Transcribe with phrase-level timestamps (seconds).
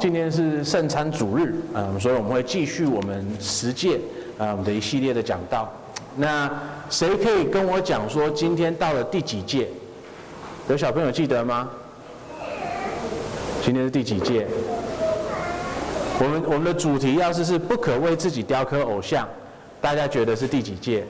[0.00, 4.00] 今天是圣餐主日，嗯，所以我们会继续我们十诫，
[4.38, 5.70] 啊，我们的一系列的讲道。
[6.16, 6.50] 那
[6.90, 9.68] 谁可以跟我讲说，今天到了第几届？
[10.68, 11.68] 有小朋友记得吗？
[13.62, 14.46] 今天是第几届？
[16.18, 19.28] 我们我们的主题要是是不可为自己雕刻偶像，
[19.80, 21.04] 大家觉得是第几届？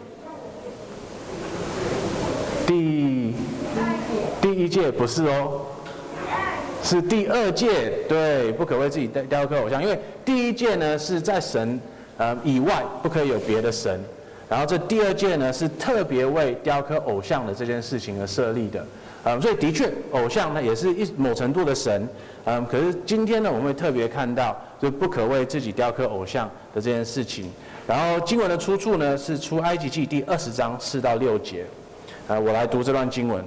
[2.66, 3.34] 第
[4.40, 5.60] 第一届不是哦。
[6.82, 11.80] 是第二届，对，不可为自己雕雕刻偶像，因为第一届呢是在神
[12.18, 14.00] 呃以外不可以有别的神，
[14.48, 18.84] 然后这第二届呢是特别为雕刻偶像的这件事情而设立的，
[19.24, 22.06] 嗯，所以的确偶像呢也是一某程度的神，
[22.44, 27.48] 嗯，可是今天呢我们会特别看到就不可为自己雕刻偶像的这件事情，
[27.86, 31.64] 然后经文的出处呢是出埃及记第二十章四到六节，
[32.26, 33.42] 呃，我来读这段经文。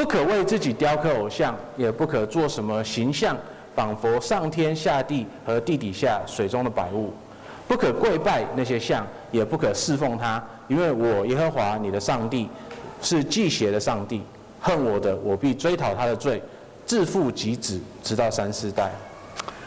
[0.00, 3.36] 不可为自己雕刻偶像，也不可做什么形象，
[3.76, 7.12] 仿佛上天下地和地底下水中的百物。
[7.68, 12.48] 不可跪拜那些像，也不可侍奉他，因为我耶和华你的上帝
[13.02, 14.22] 是忌邪的上帝，
[14.58, 16.42] 恨我的，我必追讨他的罪，
[16.86, 18.90] 自父及子，直到三四代。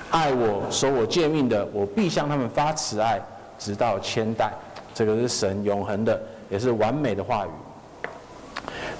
[0.09, 3.21] 爱我、守我诫命的，我必向他们发慈爱，
[3.59, 4.51] 直到千代。
[4.95, 6.19] 这个是神永恒的，
[6.49, 7.49] 也是完美的话语。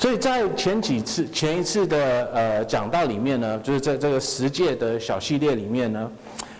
[0.04, 6.12] 所以在前几次、前一次的呃讲道里面呢，就是在这个十诫的小系列里面呢，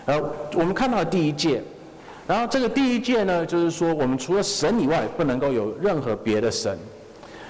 [0.06, 0.18] 呃，
[0.54, 1.62] 我们看到了第一诫，
[2.26, 6.78] 然后这个第一诫呢，就是说我们除了神以外，不能够有任何别的神。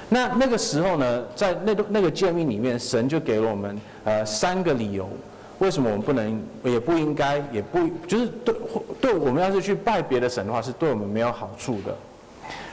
[0.09, 5.09] 那那个时候呢，在那个那个诫命里面，神就给了我们呃三个理由，
[5.61, 8.53] 为什么我们不能，也不应该，也不就是对
[9.01, 11.97] 对我们要是去拜别的神的话，是对我们没有好处的。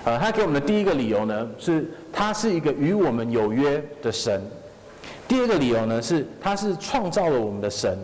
[0.03, 4.41] 呃，他给我们的第一个理由呢，是他是一个与我们有约的神；
[5.28, 7.95] 第二个理由呢，是他是创造了我们的神；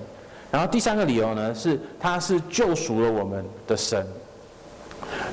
[0.52, 4.06] 然后第三个理由呢，是他是救赎了我们的神。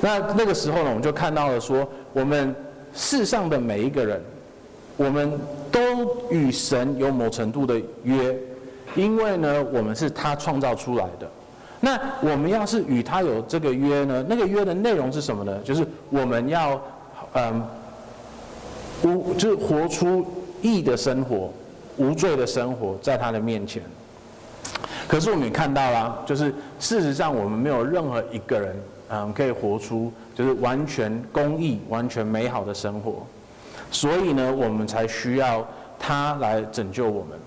[0.01, 2.55] 那那个时候呢，我们就看到了说，我们
[2.93, 4.21] 世上的每一个人，
[4.97, 5.39] 我们
[5.71, 5.81] 都
[6.31, 8.35] 与神有某程度的约，
[8.95, 11.29] 因为呢，我们是他创造出来的。
[11.85, 14.25] 那我们要是与他有这个约呢？
[14.27, 15.55] 那个约的内容是什么呢？
[15.63, 16.81] 就是我们要，
[17.33, 17.63] 嗯，
[19.03, 20.25] 无就是活出
[20.63, 21.51] 义的生活，
[21.97, 23.83] 无罪的生活，在他的面前。
[25.07, 28.75] 可是我们也看到了，就是事实上我们没有任何一个人，
[29.09, 33.23] 嗯，可以活出就是完全公义、完全美好的生活。
[33.91, 35.63] 所以呢，我们才需要
[35.99, 37.37] 他来拯救我们。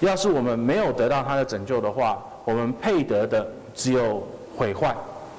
[0.00, 4.26] 要是我们没有得到他的拯救的话，我们配得的只有
[4.56, 4.94] 毁坏，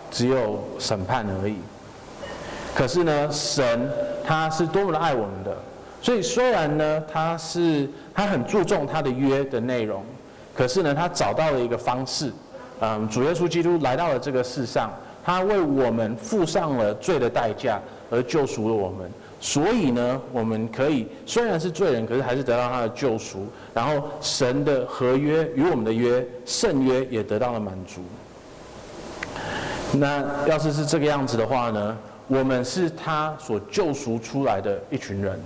[0.09, 1.57] 只有审判而已。
[2.73, 3.89] 可是呢，神
[4.25, 5.55] 他是多么的爱我们的，
[6.01, 10.03] 所以虽然呢，他是他很注重他的约的内容，
[10.55, 12.31] 可是呢，他找到了一个方式，
[12.79, 14.91] 嗯，主耶稣基督来到了这个世上，
[15.23, 19.11] 他为我们付上了罪的代价，而救赎了我们。
[19.45, 23.45] 所以呢，我们可以虽然是罪人，可是还是得到他的救赎。
[23.73, 28.01] 然后神的合约与我们的约圣约也得到了满足。
[29.91, 31.97] 那要是是这个样子的话呢，
[32.29, 35.37] 我们是他所救赎出来的一群人。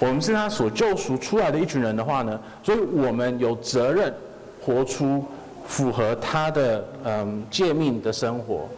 [0.00, 4.12] 我们是他所救赎出来的一群人的话呢，所以我们有责任
[4.60, 5.24] 活出
[5.64, 8.68] 符合他的嗯诫命的生活。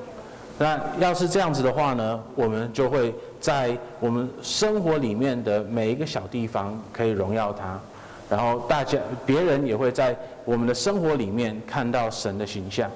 [0.61, 3.13] 那要是这样子的话呢，我们就会。
[3.41, 7.81] 在我们生活里面的每一个小地方，可以荣耀他，
[8.29, 12.91] 然后大家别人也会在我们的生活里面看到神的形象。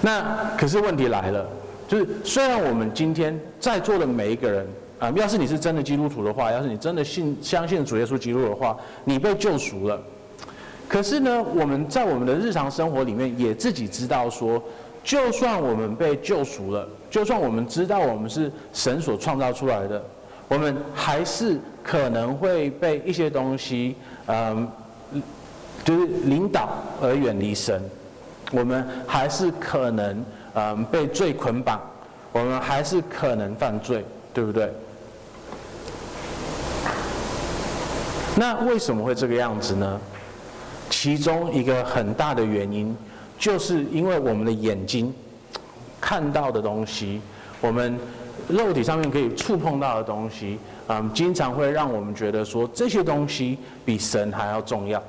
[0.00, 1.44] 那可是问题来了，
[1.88, 4.64] 就是虽然我们今天在座的每一个人
[5.00, 10.00] 啊，要是你是真的基督徒的话，要是你真的信相信主耶稣基督的话，你被救赎了。
[10.86, 14.62] 可是呢，我们在我们的日常生活里面也自己知道说。
[15.04, 20.02] 就算我们被救赎了，就算我们知道我们是神所创造出来的，
[20.48, 23.96] 我们还是可能会被一些东西，
[24.26, 24.68] 嗯，
[25.84, 26.70] 就是领导
[27.00, 27.82] 而远离神。
[28.52, 31.80] 我们还是可能，嗯，被罪捆绑，
[32.30, 34.72] 我们还是可能犯罪，对不对？
[38.36, 40.00] 那为什么会这个样子呢？
[40.88, 42.96] 其中一个很大的原因。
[43.42, 45.12] 就是因为我们的眼睛
[46.00, 47.20] 看到的东西，
[47.60, 47.98] 我们
[48.46, 55.02] 肉体上面可以触碰到的东西，嗯，经常会让我们觉得说这些东西比神还要重要。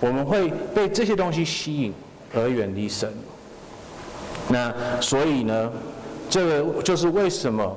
[0.00, 1.94] 我们会被这些东西吸引
[2.34, 3.14] 而远离神。
[4.48, 5.72] 那所以呢，
[6.28, 7.76] 这个就是为什么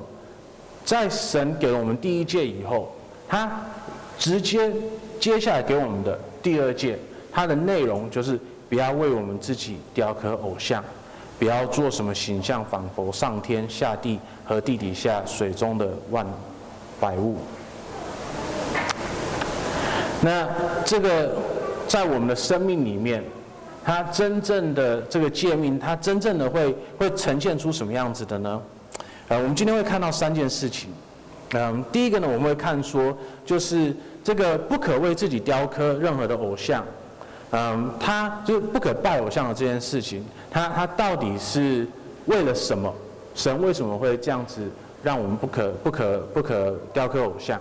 [0.84, 2.92] 在神给了我们第一诫以后，
[3.28, 3.48] 他
[4.18, 4.72] 直接
[5.20, 6.98] 接下来给我们的第二诫，
[7.30, 8.36] 它的内容就是。
[8.70, 10.82] 不要为我们自己雕刻偶像，
[11.40, 16.24] 不要做什么形象，仿佛上天下地和地底下水中的万
[17.00, 17.36] 百物。
[20.22, 20.48] 那
[20.84, 21.34] 这个
[21.88, 23.24] 在我们的生命里面，
[23.84, 28.62] 它真正的这个诫命，它真正的会会呈现出什么样子的呢？
[29.26, 30.90] 呃，我们今天会看到三件事情。
[31.54, 33.92] 嗯，第一个呢，我们会看说，就是
[34.22, 36.84] 这个不可为自己雕刻任何的偶像。
[37.52, 41.86] 嗯，他就是不可拜偶像的这件事情，他他到底是
[42.26, 42.92] 为了什么？
[43.34, 44.60] 神为什么会这样子
[45.02, 47.58] 让我们不可不可不可雕刻偶像？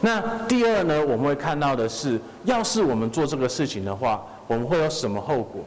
[0.00, 5.62] 那第二呢，我们会看到的是，要是我们做这个事情的话，我们会有什么后果？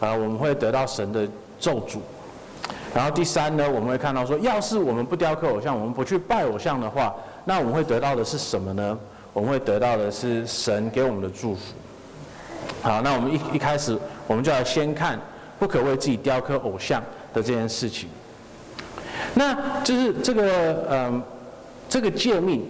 [0.00, 1.26] 啊，我们会得到神的
[1.58, 1.98] 咒诅。
[2.94, 7.14] 然后第三呢，我们会看到说，要是我们不雕刻偶像，我们不去拜偶像的话，
[7.44, 8.98] 那我们会得到的是什么呢？
[9.32, 11.60] 我们会得到的是神给我们的祝福。
[12.80, 15.18] 好，那我们一一开始，我们就来先看
[15.58, 17.02] 不可为自己雕刻偶像
[17.34, 18.08] 的这件事情。
[19.34, 21.22] 那就是这个嗯，
[21.88, 22.64] 这个诫命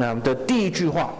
[0.00, 1.14] 嗯的第一句话，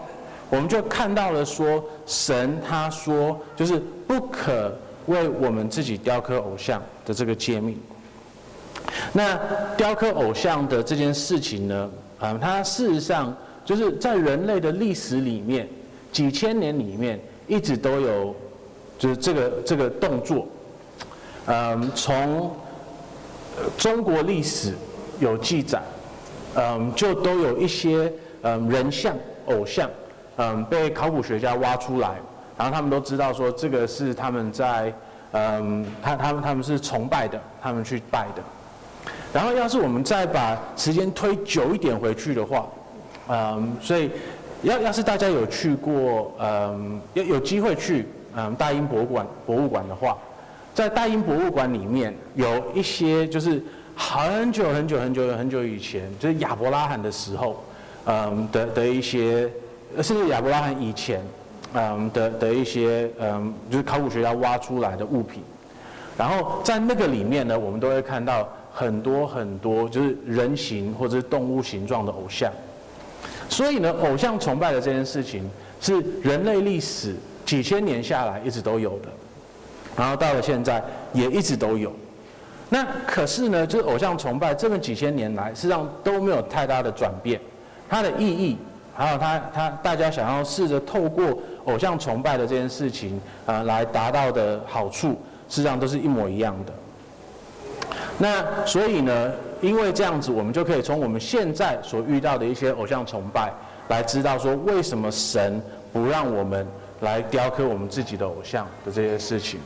[0.49, 7.79] 我们就看到了说，神他说就是不可为我们自己雕刻偶像的这个诫命。
[9.13, 9.39] 那
[9.77, 11.89] 雕刻偶像的这件事情呢，
[12.19, 15.65] 嗯，它事实上就是在人类的历史里面，
[16.11, 17.17] 几千年里面。
[17.47, 18.35] 一直都有，
[18.99, 20.45] 就是这个这个动作，
[21.45, 22.53] 嗯，从
[23.77, 24.73] 中国历史
[25.19, 25.81] 有记载，
[26.55, 28.11] 嗯，就都有一些
[28.41, 29.15] 嗯人像
[29.45, 29.89] 偶像，
[30.35, 32.15] 嗯，被考古学家挖出来，
[32.57, 34.93] 然后他们都知道说这个是他们在，
[35.31, 38.43] 嗯，他他们他们是崇拜的，他们去拜的。
[39.31, 42.67] 然后要是我们再把时间推久一点回去的话，
[43.29, 44.11] 嗯，所以。
[44.63, 50.17] 要要是大家有去过，嗯，有有机会去，嗯，大英博物馆博物馆的话，
[50.73, 53.63] 在大英博物馆里面有一些就是
[53.95, 57.63] 很久很久很久很久以前，就是亚伯拉罕的时候，
[58.05, 59.47] 嗯的的一些，
[60.01, 61.21] 甚至亚伯拉罕以前，
[61.73, 65.43] 嗯的的一些，嗯，就是考古学家挖出来的物品，
[66.17, 72.51] 然后在那个里面呢，我们都会看到很多很多就是人形或者是动物形状的偶像。
[73.57, 75.49] 所以呢，偶像崇拜的这件事情
[75.81, 79.09] 是人类历史几千年下来一直都有的，
[79.95, 80.79] 然后到了现在
[81.11, 81.91] 也一直都有。
[82.69, 87.41] 那可是呢，就是偶像崇拜这么几千年来，实际上都没有太大的转变，
[87.89, 88.59] 它的意义，
[88.93, 95.19] 还有它它大家想要试着透过偶像崇拜的这件事情啊，来达到的好处，
[95.49, 96.73] 实际上都是一模一样的。
[98.19, 99.31] 那所以呢，
[99.61, 103.51] 因为这样子，我们就可以从我们现在所遇到的一些偶像崇拜，
[103.87, 105.61] 来知道说为什么神
[105.91, 106.65] 不让我们
[107.01, 109.59] 来雕刻我们自己的偶像的这些事情。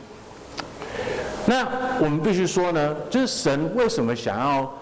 [1.44, 1.66] 那
[2.00, 4.72] 我们必须说呢，就是神为什么想要，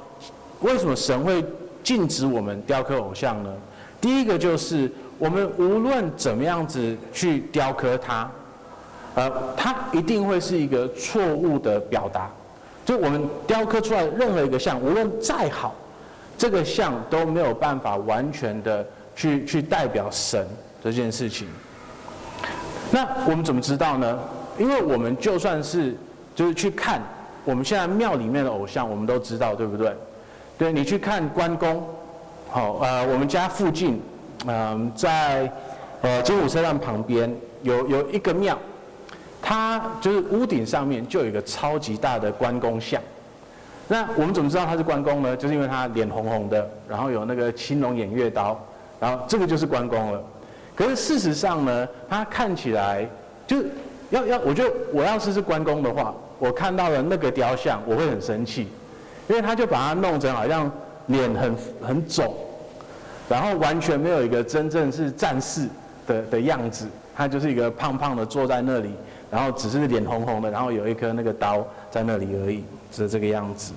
[0.60, 1.44] 为什么神会
[1.82, 3.50] 禁止我们雕刻偶像呢？
[4.00, 8.30] 第一个就是我们无论怎么样子去雕刻它，
[9.14, 12.30] 呃，它一定会是一个错误的表达。
[12.84, 15.74] 就我们雕刻出来任何一个像，无论再好，
[16.36, 18.84] 这个像都没有办法完全的
[19.14, 20.46] 去去代表神
[20.82, 21.46] 这件事情。
[22.90, 24.18] 那我们怎么知道呢？
[24.58, 25.94] 因为我们就算是
[26.34, 27.00] 就是去看
[27.44, 29.94] 我们现在庙里面的偶像，我们都知道，对不对？
[30.58, 31.86] 对，你去看关公，
[32.48, 34.02] 好，呃，我们家附近，
[34.46, 35.50] 嗯、在
[36.02, 37.32] 呃金湖车站旁边
[37.62, 38.58] 有有一个庙。
[39.50, 43.02] 它就是屋顶上面就有一个超级大的关公像，
[43.88, 45.36] 那我们怎么知道他是关公呢？
[45.36, 48.56] 就是因为他脸红红的，然后有那个青龙偃月刀，
[49.00, 50.22] 然后这个就是关公了。
[50.76, 53.04] 可是事实上呢，他看起来
[53.44, 53.56] 就
[54.10, 58.68] 要要，我就我要是是关公的话，我看到了那个雕像，我会很生气，
[59.26, 60.70] 因为他就把它弄成好像
[61.06, 62.32] 脸很很肿，
[63.28, 65.68] 然后完全没有一个真正是战士
[66.06, 68.90] 的的样子，他就是一个胖胖的坐在那里。
[69.30, 73.72] 然后只是脸红红的，然后有一颗那个刀在那里而已，是这个样子。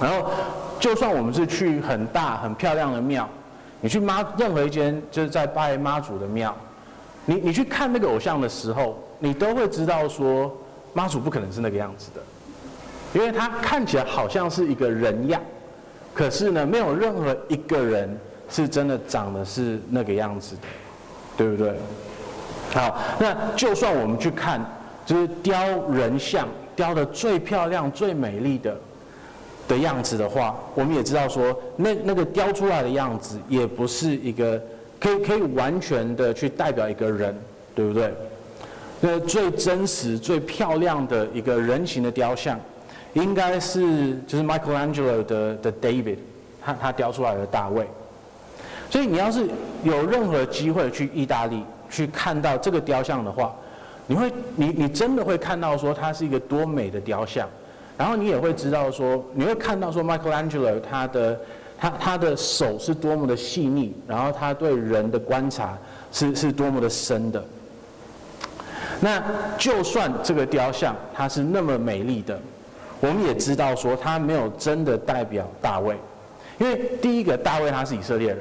[0.00, 0.30] 然后，
[0.78, 3.28] 就算我们是去很大很漂亮的庙，
[3.80, 6.56] 你去妈任何一间就是在拜妈祖的庙，
[7.26, 10.56] 你你去看那个偶像的时候，你都会知道说
[10.94, 12.22] 妈祖不可能是那个样子的，
[13.12, 15.38] 因为他看起来好像是一个人样，
[16.14, 20.62] 可是呢，没有任何一个人是真的长得是那个样子的，
[21.36, 21.74] 对不对？
[22.72, 24.64] 好，那就算我们去看，
[25.04, 28.76] 就是雕人像雕的最漂亮、最美丽的
[29.68, 34.60] 的样子的话，我们也知道说，那那个雕出来的样子也不是一个
[34.98, 37.36] 可以可以完全的去代表一个人，
[37.74, 38.12] 对不对？
[39.00, 42.60] 那最真实、最漂亮的一个人形的雕像，
[43.14, 46.18] 应该是就是 Michelangelo 的的 David，
[46.64, 47.88] 他他雕出来的大卫。
[48.90, 49.48] 所以你要是
[49.82, 53.54] 有任何机会去意大利去看到这个雕像的话，
[54.06, 57.48] 你会你你真的会看到说它是一个多美的雕像，
[57.98, 61.40] 然后你也会知道说你会看到说 Michelangelo 他的
[61.78, 65.76] 他他的手是多么的细腻，然后他对人的观察
[66.12, 67.44] 是是多么的深的。
[69.02, 69.22] 那
[69.56, 72.38] 就算这个雕像它是那么美丽的，
[73.00, 75.96] 我们也知道说它没有真的代表大卫，
[76.58, 78.40] 因为第一个大卫他是以色列人，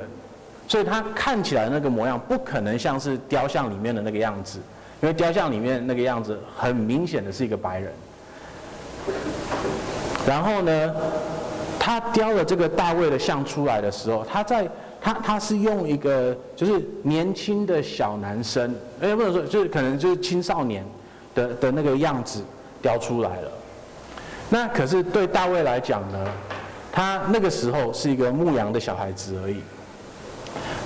[0.69, 4.59] 所以他看起来那个模样不可能像是雕像里面的那个样子，
[5.01, 7.91] 因为雕像里面那个样子很明显的是一个白人。
[10.25, 10.95] 然后呢，
[11.77, 14.65] 他雕了这个大卫的像出来的时候，他在。
[15.01, 20.85] 他他是用一个就是年轻的小男生，哎，不能说就是可能就是青少年
[21.33, 22.43] 的的那个样子
[22.81, 23.49] 雕出来了。
[24.49, 26.27] 那可是对大卫来讲呢，
[26.91, 29.61] 他那个时候是一个牧羊的小孩子而已。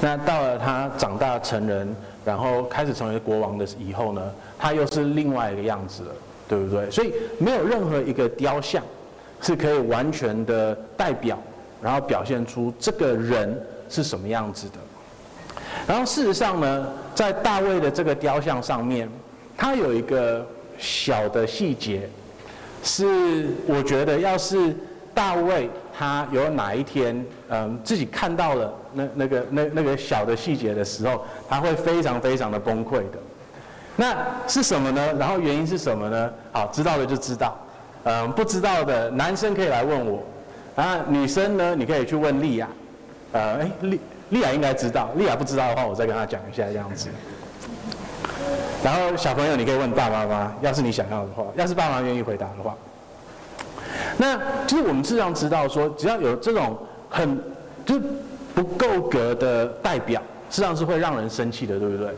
[0.01, 4.21] 那到了他长大成人，然后开始成为国王的以后呢，
[4.57, 6.11] 他又是另外一个样子了，
[6.47, 6.89] 对不对？
[6.91, 8.83] 所以没有任何一个雕像
[9.41, 11.37] 是可以完全的代表，
[11.81, 13.57] 然后表现出这个人。
[13.89, 14.79] 是什么样子的？
[15.85, 19.07] 然后事实上呢，在大卫的这个雕像上面，
[19.55, 20.43] 它有一个
[20.79, 22.09] 小的细节，
[22.81, 24.75] 是我觉得要是
[25.13, 33.19] 大卫他有哪一天，嗯，自己看到了那那个那那个小的细节的时候，他会非常非常的崩溃的。
[33.95, 34.15] 那
[34.47, 35.13] 是什么呢？
[35.19, 36.31] 然后原因是什么呢？
[36.51, 37.55] 好，知道的就知道，
[38.05, 40.23] 嗯，不知道的男生可以来问我，
[40.75, 42.67] 啊，女生呢，你可以去问莉亚。
[43.33, 47.09] 呃，哎，莉莉亚应该知道，莉亚不知道的话，我再跟她讲一下这样子。
[48.83, 52.75] 然后小朋友，你可以问爸爸妈妈，要是你想要的话，要是爸妈愿意回答的话。
[54.17, 56.77] 那其实我们事实上知道说，只要有这种
[57.09, 57.37] 很
[57.85, 57.99] 就
[58.53, 62.13] 不够格的代表，事实上是会让人生气的，对不对？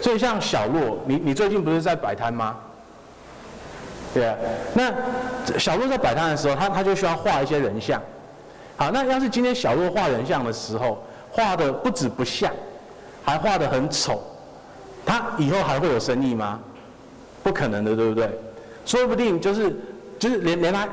[0.00, 2.56] 所以像小洛，你你最近不是在摆摊吗？
[4.14, 4.36] 对啊。
[4.74, 4.92] 那
[5.58, 8.00] 小洛在摆摊的时候，他他就需要画一些人像。
[8.76, 12.52] 好，那要是今天小洛画人像的时候，画的不止不像，
[13.24, 14.22] 还画得很丑，
[15.04, 16.60] 他以后还会有生意吗？
[17.42, 18.30] 不可能的，对不对？
[18.84, 19.74] 说不定就是
[20.18, 20.86] 就是连连他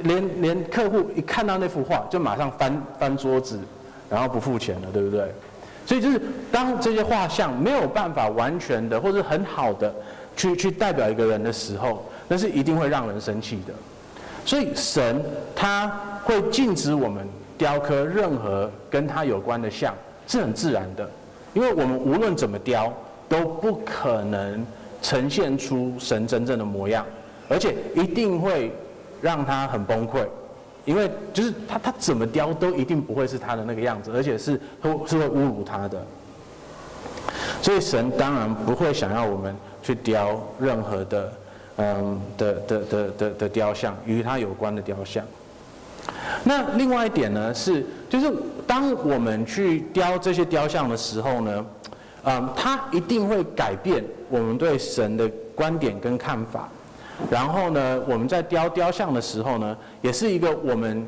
[0.00, 3.58] 连连客户一看到那幅画，就马上翻翻桌子，
[4.08, 5.32] 然后不付钱了，对不对？
[5.86, 6.20] 所以就是
[6.52, 9.94] 当这些画像没有办法完全的或者很好的
[10.36, 13.72] 去去代表一个人的时候，那是一定会让人生气的。
[14.44, 15.22] 所以神
[15.54, 15.88] 他
[16.24, 17.26] 会禁止我们
[17.56, 19.94] 雕刻任何跟他有关的像，
[20.26, 21.08] 是很自然的，
[21.54, 22.92] 因为我们无论怎么雕，
[23.28, 24.64] 都不可能
[25.00, 27.04] 呈现出神真正的模样，
[27.48, 28.72] 而且一定会
[29.20, 30.26] 让他很崩溃，
[30.84, 36.04] 因为就是他他怎么雕都一定不会是他的那个样子，而且是会是会侮辱他的。
[37.62, 41.32] 所以神当然不会想要我们去雕任何的。
[41.80, 45.24] 嗯的的的的的雕像，与他有关的雕像。
[46.42, 48.34] 那另外一点呢，是就是
[48.66, 51.66] 当我们去雕这些雕像的时候呢，
[52.24, 56.68] 嗯，它一定会改变我们对神的观点跟看法。
[57.30, 61.06] 然后呢，我们在雕雕像的时候呢，也是一个我们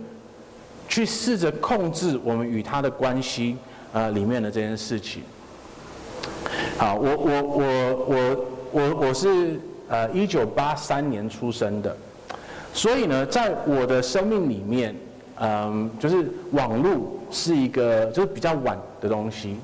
[0.89, 3.57] 去试着控制我们与他的关系
[3.93, 5.23] 呃里面的这件事情。
[6.79, 9.61] 好，我我我我我我是。
[9.93, 11.97] 呃，一九八三年出生的，
[12.73, 14.95] 所以呢，在我的生命里面，
[15.41, 19.57] 嗯，就是网络是一个就是比较晚的东西，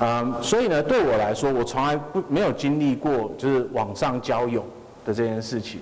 [0.00, 4.64] 嗯，所以呢，对我来说，我从来不没有经历过就是网上交友
[5.04, 5.80] 的这件事情，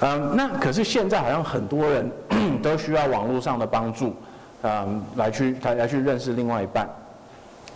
[0.00, 2.10] 嗯，那可是现在好像很多人
[2.62, 4.14] 都需要网络上的帮助，
[4.62, 6.88] 嗯，来去来来去认识另外一半，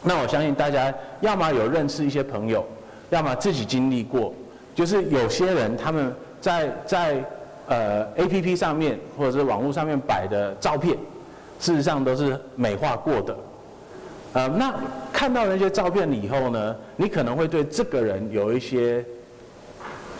[0.02, 2.66] 那我相信大家要么有认识一些朋友，
[3.10, 4.34] 要么自己经历过。
[4.72, 7.24] 就是有些人他们在在
[7.66, 10.96] 呃 APP 上面或者是网络上面摆的照片，
[11.58, 13.36] 事实上都是美化过的。
[14.32, 14.72] 呃，那
[15.12, 19.04] 看到那些照片以后呢，你可能会对这个人有一些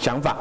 [0.01, 0.37] 想法。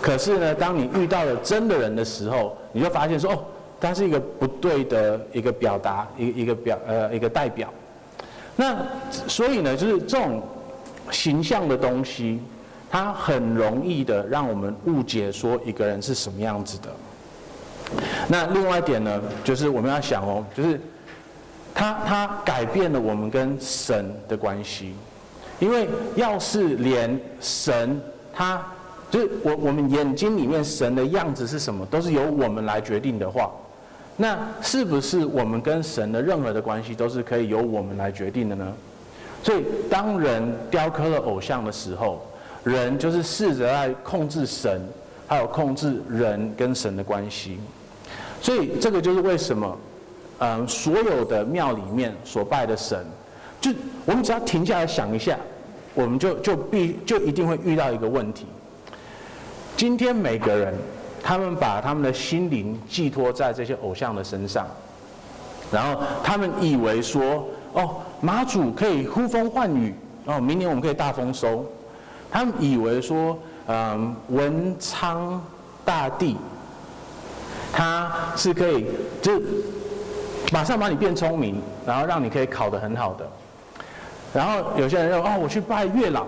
[0.00, 3.38] 可是呢，当你遇到了真的人的时候，你就发现说，哦，
[3.80, 7.72] 他是一个不对的一个表达，一个一个表呃一个代表。
[8.56, 8.76] 那
[9.28, 10.42] 所以呢，就是这种
[11.12, 12.40] 形象的东西。
[12.94, 16.90] 它很容易的让我们误解说一个人是什么样子的。
[18.28, 20.78] 那另外一点呢，就是我们要想哦，就是
[21.74, 24.94] 它它改变了我们跟神的关系，
[25.58, 27.98] 因为要是连神
[28.32, 28.64] 他
[29.10, 33.50] 就是我我们眼睛里面神的样子是什么，都是由我们来决定的话，
[34.16, 38.72] 那是不是我们跟神的任何的关系都是可以由我们来决定的呢？
[39.42, 42.24] 所以当人雕刻了偶像的时候，
[42.64, 44.80] 人就是试着在控制神，
[45.26, 47.58] 还有控制人跟神的关系。
[48.40, 49.78] 所以这个就是为什么，
[50.38, 53.04] 嗯，所有的庙里面所拜的神，
[53.60, 53.70] 就
[54.04, 55.36] 我们只要停下来想一下，
[55.94, 58.46] 我们就就必就一定会遇到一个问题。
[59.76, 60.74] 今天每个人，
[61.22, 64.66] 他们把他们的心灵寄托在这些偶像的身上，
[65.70, 69.94] 然后他们以为说，哦，妈祖可以呼风唤雨，
[70.26, 71.64] 哦，明年我们可以大丰收。
[72.30, 75.42] 他们以为说，嗯，文昌
[75.84, 76.36] 大帝。
[77.74, 78.86] 他是可以，
[79.22, 79.40] 就
[80.52, 83.26] 马上把你变聪明，然后让你可以考得很好的。
[84.32, 86.26] 然后有些人说：“哦，我去拜月老，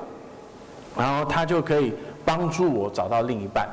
[0.97, 1.93] 然后他就可以
[2.25, 3.69] 帮助我找到另一半。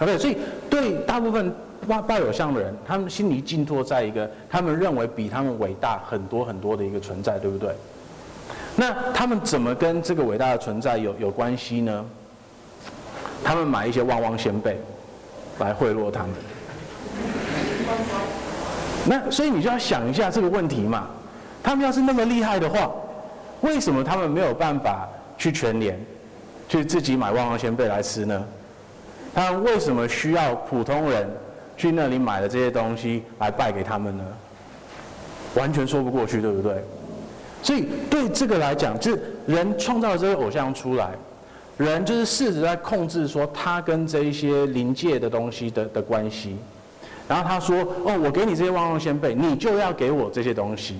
[0.00, 0.36] ”OK，所以
[0.68, 1.54] 对大部分
[1.86, 7.74] 拜拜偶像的人，他们心里寄托在一个他们认为比他们伟大很多很多的一个存在，对不对？
[8.76, 12.04] 那他们怎么跟这个伟大的存在有有关系呢？
[13.44, 14.78] 他们买一些旺旺仙贝
[15.58, 16.30] 来贿赂他们。
[19.06, 21.06] 那所以你就要想一下这个问题嘛，
[21.62, 22.90] 他们要是那么厉害的话，
[23.62, 25.98] 为什么他们没有办法去全年，
[26.68, 28.44] 去自己买旺旺仙贝来吃呢？
[29.34, 31.28] 他们为什么需要普通人
[31.76, 34.24] 去那里买的这些东西来拜给他们呢？
[35.54, 36.82] 完全说不过去，对不对？
[37.62, 41.10] 所以对这个来讲，就是人创造了这些偶像出来，
[41.76, 46.56] 人就是试着在控制说他跟这一些灵界的东西的的关系。
[47.28, 50.96] 然后他说：“哦，我给你这些旺旺仙贝，你就要给我这些东西。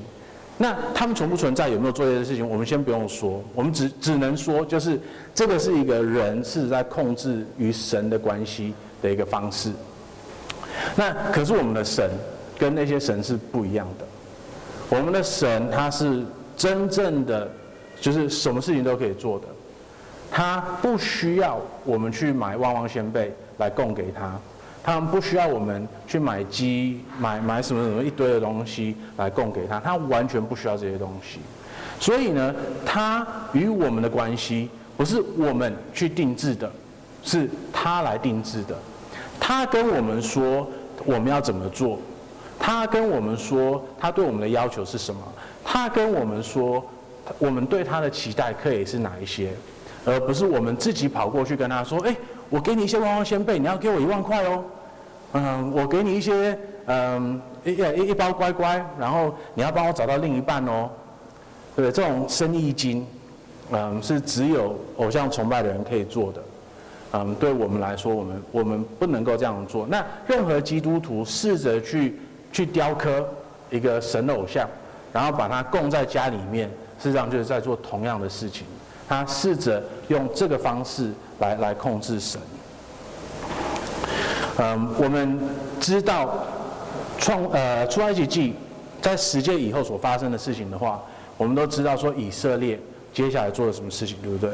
[0.62, 5.00] 那他们存不存在，有没有做这些事情，我们先不用说，我们只只能说，就是
[5.34, 9.72] 这个是一个人是在控制与神的关系的一个方式。
[10.94, 12.10] 那可是我们的神
[12.58, 14.04] 跟那些神是不一样的。
[14.94, 16.22] 我们的神他是
[16.58, 17.50] 真正的，
[17.98, 19.46] 就是什么事情都可以做的，
[20.30, 24.38] 他不需要我们去买旺旺仙贝来供给他。”
[24.82, 31.38] 他们不需要我们去买鸡、买买什么什么一堆的东西来供给他，他完全不需要这些东西。
[31.98, 36.70] 所以呢，他与我们的关系不是我们去定制的，
[37.22, 38.74] 是他来定制的。
[39.38, 40.66] 他跟我们说
[41.04, 41.98] 我们要怎么做，
[42.58, 45.20] 他跟我们说他对我们的要求是什么，
[45.62, 46.82] 他跟我们说
[47.38, 49.52] 我们对他的期待可以是哪一些，
[50.06, 52.16] 而不是我们自己跑过去跟他说：“哎。”
[52.50, 54.64] 我给你一些旺旺仙贝，你要给我一万块哦。
[55.32, 60.90] 嗯，我给你一些嗯一一一包乖乖，然后你要帮我找到另一半哦。
[61.76, 63.06] 对，这种生意经，
[63.70, 66.42] 嗯，是只有偶像崇拜的人可以做的。
[67.12, 69.86] 嗯，对我们来说，我们我们不能够这样做。
[69.86, 72.18] 那任何基督徒试着去
[72.52, 73.24] 去雕刻
[73.70, 74.68] 一个神偶像，
[75.12, 78.66] 然后把它供在家里面，事实上就是在做同样的事情。
[79.08, 81.12] 他试着用这个方式。
[81.40, 82.40] 来来控制神。
[84.58, 85.38] 嗯，我们
[85.80, 86.34] 知道
[87.18, 88.54] 创呃出埃及记
[89.02, 91.02] 在十诫以后所发生的事情的话，
[91.36, 92.78] 我们都知道说以色列
[93.12, 94.50] 接下来做了什么事情，对不对？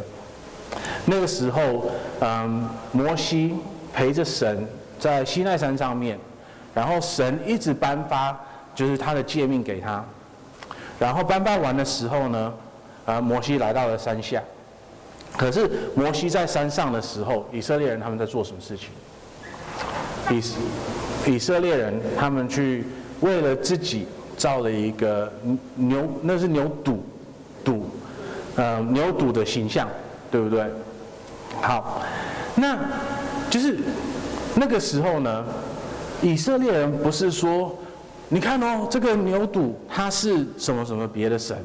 [1.04, 1.86] 那个时候，
[2.20, 3.54] 嗯，摩西
[3.92, 4.66] 陪着神
[4.98, 6.18] 在西奈山上面，
[6.74, 8.38] 然后神一直颁发
[8.74, 10.04] 就是他的诫命给他，
[10.98, 12.52] 然后颁发完的时候呢，
[13.06, 14.40] 呃，摩西来到了山下。
[15.36, 18.88] 可是摩西在山上的时候，以色列人他们在做什么事情？
[20.30, 22.84] 以以色列人他们去
[23.20, 25.30] 为了自己造了一个
[25.74, 26.96] 牛，那是牛犊，
[27.64, 27.80] 犊，
[28.56, 29.88] 呃，牛犊的形象，
[30.30, 30.64] 对不对？
[31.60, 32.02] 好，
[32.54, 32.78] 那
[33.50, 33.78] 就是
[34.54, 35.44] 那个时候呢，
[36.22, 37.76] 以色列人不是说，
[38.28, 41.56] 你看哦，这个牛犊它是什么什么别的神，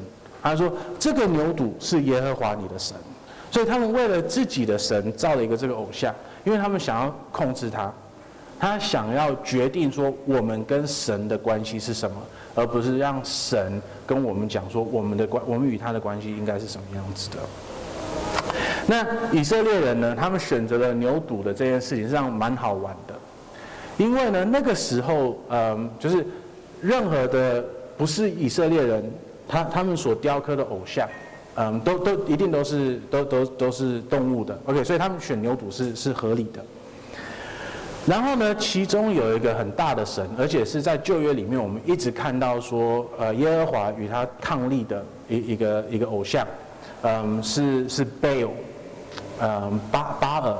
[0.42, 2.96] 他说这个牛犊是耶和华你的神。
[3.52, 6.12] 所以他们为了自己的神造了一个这个偶像，
[6.42, 7.92] 因为他们想要控制他，
[8.58, 12.16] 他想要决定说我们跟神的关系是什么，
[12.54, 17.36] 而不是让神跟我们讲说我们的关，我们与他的关系应该是什么样子的。
[18.86, 23.14] 那以色列人呢，他们选择了牛犊的这件事情，实际上蛮好玩的，
[23.98, 26.26] 因为呢，那个时候，嗯，就是
[26.80, 27.62] 任何的
[27.98, 29.04] 不是以色列人，
[29.46, 31.06] 他他们所雕刻的偶像。
[31.56, 36.64] 嗯，都都一定都是都都都是动物的，OK，所以他们选牛犊是是合理的。
[38.06, 46.46] 然后呢，其中有一个很大的神，而且是在旧约里面，我们一直看到说，呃，耶和华与他抗力的一一个一个偶像，
[47.02, 48.50] 嗯，是是贝尔，
[49.40, 50.56] 嗯，巴巴尔，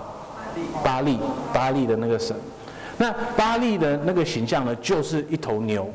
[0.85, 1.18] 巴利
[1.52, 2.37] 巴利的那个神。
[2.98, 5.90] 那巴利的那个形象呢，就是一头牛。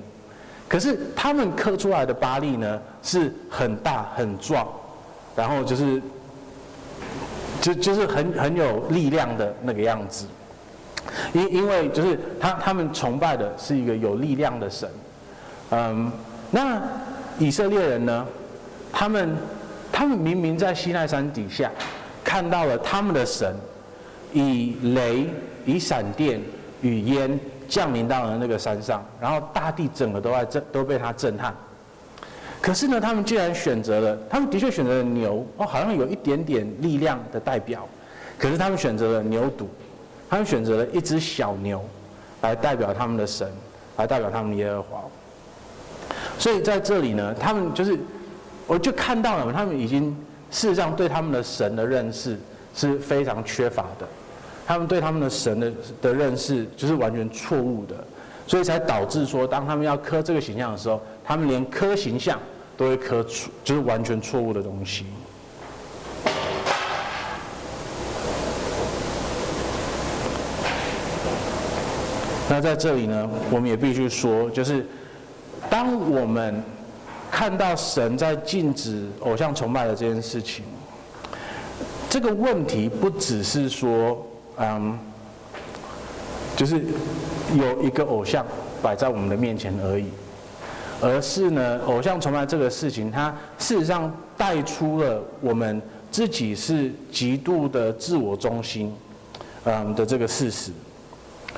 [0.68, 4.68] 可是他们刻出来的巴利呢，是很大很壮，
[5.38, 6.02] 然后就是
[7.62, 10.26] 就就是很很有力量的那个样子。
[11.32, 14.90] 因因为就是他他们崇拜的是一个有力量的神。
[15.70, 16.12] 嗯，
[16.52, 16.82] 那
[17.40, 18.26] 以色列人呢，
[18.92, 19.36] 他们
[19.92, 21.72] 他们明明在西奈山底下
[22.24, 23.56] 看到了他们的神，
[24.34, 25.30] 以雷
[25.66, 26.42] 以闪电
[26.82, 27.40] 与烟。
[27.70, 31.54] 降临到了那个山上，然后大地整个都在震，都被他震撼。
[32.68, 37.88] 可是呢，他们竟然选择了，他们的确选择了牛，哦，好像有一点点力量的代表。
[38.38, 39.64] 可是他们选择了牛犊，
[40.30, 41.82] 他们选择了一只小牛，
[42.42, 43.50] 来代表他们的神，
[43.96, 45.02] 来代表他们耶和华。
[46.38, 47.98] 所以在这里呢，他们就是，
[48.68, 50.14] 我就看到了，他们已经
[50.52, 52.38] 事实上对他们的神的认识
[52.76, 54.06] 是非常缺乏的。
[54.66, 57.96] 他们对他们的神的的认识就是完全错误的，
[58.46, 62.38] 所以才导致说，当他们要刻这个形象的时候，他们连刻形象
[62.78, 65.06] 都会刻错，就是完全错误的东西。
[72.48, 74.86] 那在这里呢，我们也必须说，就是
[75.70, 76.64] 当我们
[77.30, 80.64] 看到神在禁止偶像崇拜的这件事情，
[82.10, 84.26] 这个问题不只是说。
[84.60, 84.98] 嗯，
[86.56, 86.82] 就是
[87.56, 88.44] 有一个偶像
[88.82, 90.08] 摆在我们的面前而已，
[91.02, 95.82] 而是呢，偶像崇拜这个事情，它事实上带出了我们
[96.12, 98.94] 自己是极度的自我中心，
[99.66, 100.72] 嗯的这个事实。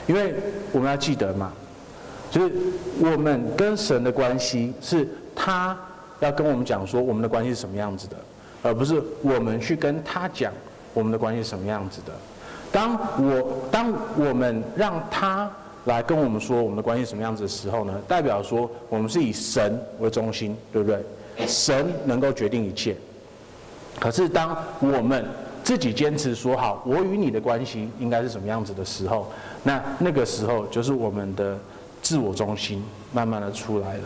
[0.08, 0.34] 因为
[0.72, 1.52] 我们要记得嘛，
[2.32, 2.52] 就是
[3.00, 5.78] 我们跟神的关系是他
[6.20, 8.16] 要跟我们讲说我们的关系是什么样子的，
[8.64, 10.52] 而不是我们去跟他讲
[10.94, 12.14] 我们的关系是什么样子的。
[12.72, 15.50] 当我当我们让他
[15.90, 21.04] 来跟我们说我们的关系什么样子的时候呢，代表说我们是以神为中心，对不对？
[21.48, 22.96] 神能够决定一切。
[24.00, 25.26] 可是当我们
[25.64, 29.28] 自己坚持说好，我与你的关系应该是什么样子的时候，
[29.64, 31.58] 那那个时候就是我们的
[32.02, 34.04] 自我中心慢慢的出来了。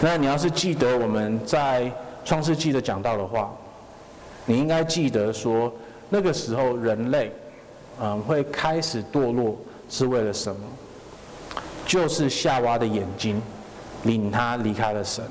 [0.00, 1.90] 那你要是记得我们在
[2.24, 3.52] 创世纪的讲到的话，
[4.46, 5.72] 你应该记得说。
[6.14, 7.32] 那个时候，人类，
[8.00, 9.56] 嗯，会开始堕落，
[9.88, 10.60] 是为了什么？
[11.86, 13.40] 就是夏娃的眼睛，
[14.04, 15.24] 领他离开了神。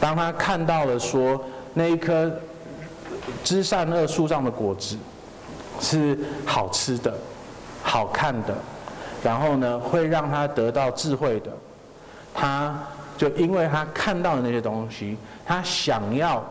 [0.00, 1.42] 当他看到了说
[1.74, 2.30] 那一棵
[3.42, 4.96] 知善恶树上的果子
[5.80, 7.12] 是好吃的、
[7.82, 8.54] 好看的，
[9.22, 11.50] 然后呢，会让他得到智慧的，
[12.32, 12.78] 他
[13.18, 16.44] 就因为他看到的那些东西，他想要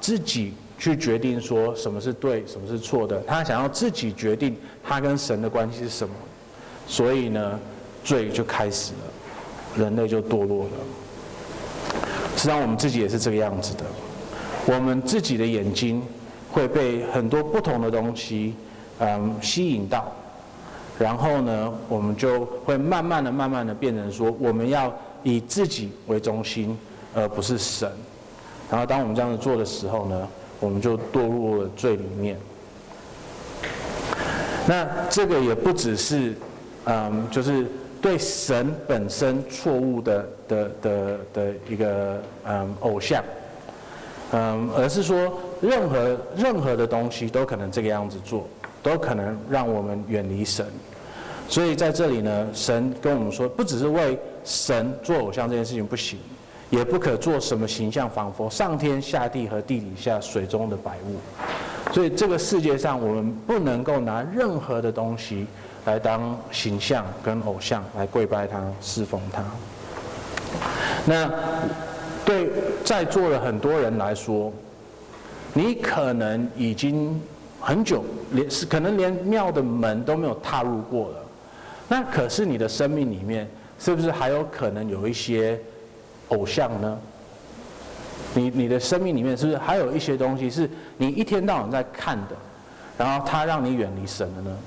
[0.00, 0.54] 自己。
[0.82, 3.20] 去决定说什么是对，什么是错的。
[3.20, 6.12] 他想要自己决定他跟神的关系是什么，
[6.88, 7.56] 所以呢，
[8.02, 10.70] 罪就开始了，人类就堕落了。
[12.36, 13.84] 实际上，我们自己也是这个样子的。
[14.66, 16.02] 我们自己的眼睛
[16.50, 18.56] 会被很多不同的东西，
[18.98, 20.10] 嗯，吸引到，
[20.98, 24.92] 然后呢，我们就会慢慢的、慢慢的变成说，我们要
[25.22, 26.76] 以自己为中心，
[27.14, 27.88] 而不是神。
[28.68, 30.28] 然后，当我们这样子做的时候呢，
[30.62, 32.38] 我们就堕入了罪里面。
[34.64, 36.34] 那这个也不只是，
[36.84, 37.66] 嗯，就是
[38.00, 43.24] 对神本身错误的的的的一个嗯偶像，
[44.30, 48.46] 嗯，而是说任何任何的东西都可能这个样子做，
[48.84, 50.64] 都可能让我们远离神。
[51.48, 56.20] 所以在这里呢，神跟我们说，不只是为神做偶像这件事情不行。
[56.72, 61.92] 也不可做什么形象，仿佛上天下地和地底下水中的百物。
[61.92, 65.46] 所以这个世界上，我们不能够拿任何的东西
[65.84, 69.44] 来当形象跟偶像来跪拜他、侍奉他。
[71.04, 71.30] 那
[72.24, 72.50] 对
[72.82, 74.50] 在座的很多人来说，
[75.52, 77.20] 你可能已经
[77.60, 81.16] 很久连是可能连庙的门都没有踏入过了。
[81.86, 83.46] 那可是你的生命里面，
[83.78, 85.60] 是不是还有可能有一些？
[86.32, 86.98] 偶像呢？
[88.34, 92.36] 你你的生命里面是不是还有一些东西是你一天到晚在看的，
[92.96, 94.58] 然后它让你远离神了呢？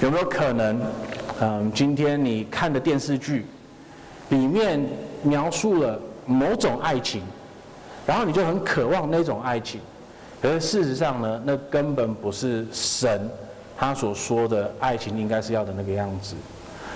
[0.00, 0.80] 有没有可能，
[1.40, 3.46] 嗯，今天你看的电视剧
[4.30, 4.80] 里面
[5.22, 7.22] 描述了某种爱情，
[8.06, 9.80] 然后你就很渴望那种爱情，
[10.40, 13.28] 可是事实上呢，那根本不是神
[13.76, 16.34] 他所说的爱情应该是要的那个样子。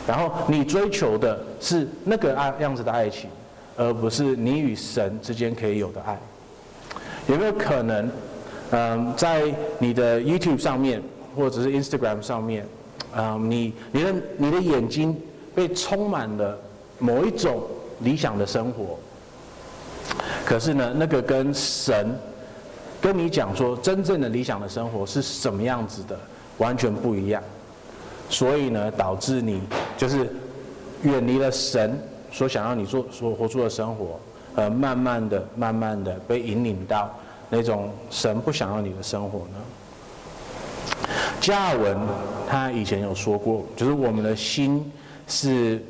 [0.06, 3.28] 然后你追求的是那个爱样子的爱情，
[3.76, 6.16] 而不是你与神之间可以有的爱？
[7.26, 8.10] 有没有可能，
[8.70, 11.02] 嗯，在你的 YouTube 上面
[11.34, 12.64] 或者是 Instagram 上面，
[13.16, 15.20] 嗯，你你的你的眼睛
[15.54, 16.56] 被充满了
[17.00, 17.62] 某一种
[18.00, 18.96] 理想的生活，
[20.44, 22.16] 可是呢，那个跟神
[23.00, 26.16] 跟你讲说真正的理想的生活是什么样子的，
[26.58, 27.42] 完全不一样。
[28.28, 29.62] 所以呢，导致你
[29.96, 30.28] 就是
[31.02, 31.98] 远离了神
[32.32, 34.18] 所想要你做所活出的生活，
[34.56, 37.08] 呃，慢慢的、慢慢的被引领到
[37.48, 40.96] 那种神不想要你的生活呢。
[41.40, 41.96] 加尔文
[42.48, 44.92] 他以前有说过，就是我们的心
[45.28, 45.80] 是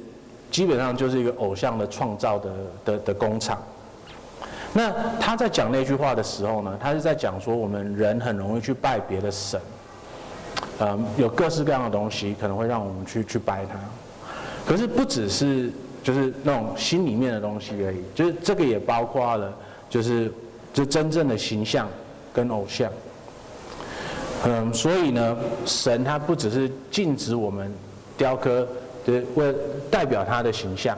[0.51, 2.51] 基本上就是一个偶像的创造的
[2.85, 3.59] 的的工厂。
[4.75, 9.59] 那他在讲那句话的时候呢，他是在讲说我们人很容易去拜别的神。
[10.79, 13.79] 嗯，有各式各样的东西可能会让我们去去拜它，
[14.67, 15.71] 可是不只是
[16.03, 19.53] 就是那种心里面的东西而已，就是这个也包括了，
[19.89, 20.31] 就是
[20.75, 21.89] 就真正的形象
[22.33, 22.91] 跟偶像。
[24.45, 27.73] 嗯，所以呢，神他不只是禁止我们
[28.19, 28.69] 雕刻，
[29.05, 29.55] 就是为
[29.91, 30.97] 代表他的形象，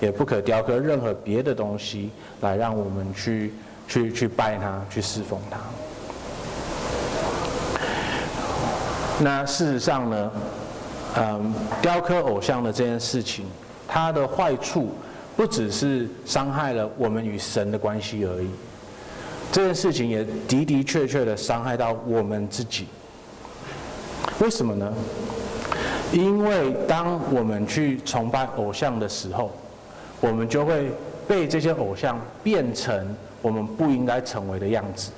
[0.00, 2.10] 也不可雕刻任何别的东西
[2.42, 3.54] 来让我们去
[3.88, 5.58] 去去拜他，去侍奉他。
[9.20, 10.30] 那事实上呢，
[11.16, 13.46] 嗯，雕刻偶像的这件事情，
[13.86, 14.90] 它的坏处
[15.36, 18.48] 不只是伤害了我们与神的关系而已，
[19.52, 22.86] 这件事情也的的确确的伤害到我们自己。
[24.40, 24.92] 为什么呢？
[26.12, 29.52] 因为当我们去崇拜偶像的时候，
[30.20, 30.90] 我们就会
[31.28, 35.10] 被这些偶像变成我们不应该成为的样子。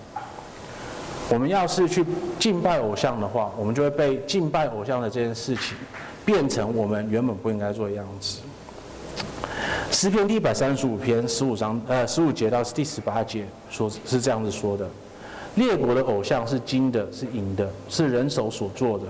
[1.28, 2.04] 我们要是去
[2.38, 5.76] 敬拜偶像的话，我们就会被敬拜偶像的这件事情
[6.24, 8.38] 变成我们原本不应该做的样子。
[9.90, 14.88] 诗篇第一百三十五篇十五章呃十五节到第十八节说是这样子说的：
[15.56, 19.04] 列国的偶像是金的，是银的，是人手所做的，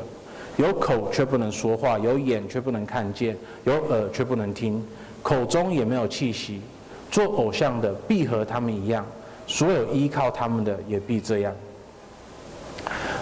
[0.57, 4.83] 有口却不能说话，有眼却不能看见，有耳却不能听，
[5.22, 6.62] 口中也没有气息。
[7.11, 9.05] 做偶像的必和他们一样，
[9.46, 11.55] 所有依靠他们的也必这样。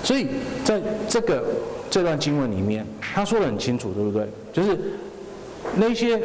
[0.03, 0.29] 所以
[0.65, 1.45] 在这个
[1.91, 4.29] 这段经文里面，他说得很清楚，对不对？
[4.53, 4.79] 就是
[5.77, 6.21] 那些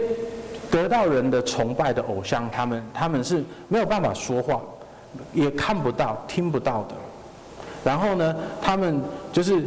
[0.70, 4.62] 得到人的崇拜的偶像，他们他们是没有办法说话，
[5.34, 6.96] 也看不到、听不到的。
[7.84, 9.64] 然后呢，他们就是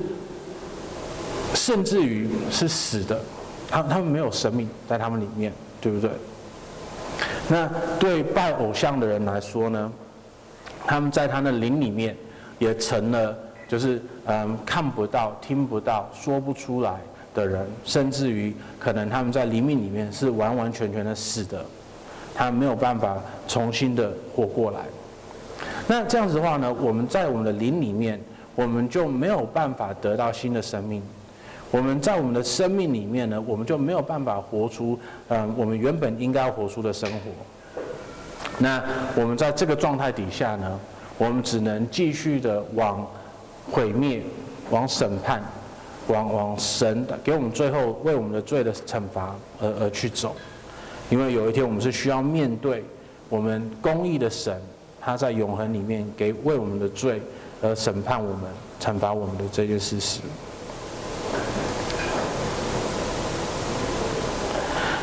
[1.54, 3.18] 甚至于是死的，
[3.70, 6.10] 他他们没有生命在他们里面，对不对？
[7.48, 9.92] 那对拜偶像的人来说呢，
[10.86, 12.14] 他们在他的灵里面
[12.58, 13.34] 也成了。
[13.72, 16.96] 就是嗯，看不到、听不到、说不出来
[17.34, 21.64] 的人，甚至于可能他们在灵命里面是完完全全的死的，
[22.34, 23.16] 他没有办法
[23.48, 24.80] 重新的活过来。
[25.88, 28.20] 那这样子的话呢，我们在我们的灵里面，
[28.54, 31.02] 我们就没有办法得到新的生命。
[31.70, 37.30] 我们在我们的生命里面呢，我们就没有办法活出嗯，我们原本应该活出的生活。
[38.58, 38.84] 那
[39.16, 40.78] 我们在这个状态底下呢，
[41.16, 43.02] 我们只能继续的往。
[43.70, 44.22] 毁灭，
[44.70, 45.42] 往审判，
[46.08, 50.34] 往往神给我们最后为我们的罪的惩罚而而去走，
[51.10, 52.84] 因为有一天我们是需要面对
[53.28, 54.60] 我们公义的神，
[55.00, 57.22] 他在永恒里面给为我们的罪
[57.62, 60.20] 而审判我们、惩罚我们的这件事实。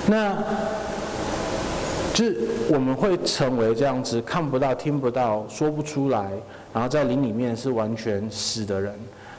[0.06, 0.36] 那，
[2.14, 6.32] 就是我们会成为这样子，看不到、听不到、说不出来。
[6.74, 8.94] 然后在灵里面是完全死的人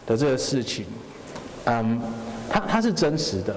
[0.06, 0.84] 的这个事情，
[1.64, 2.00] 嗯，
[2.48, 3.54] 它它是真实的，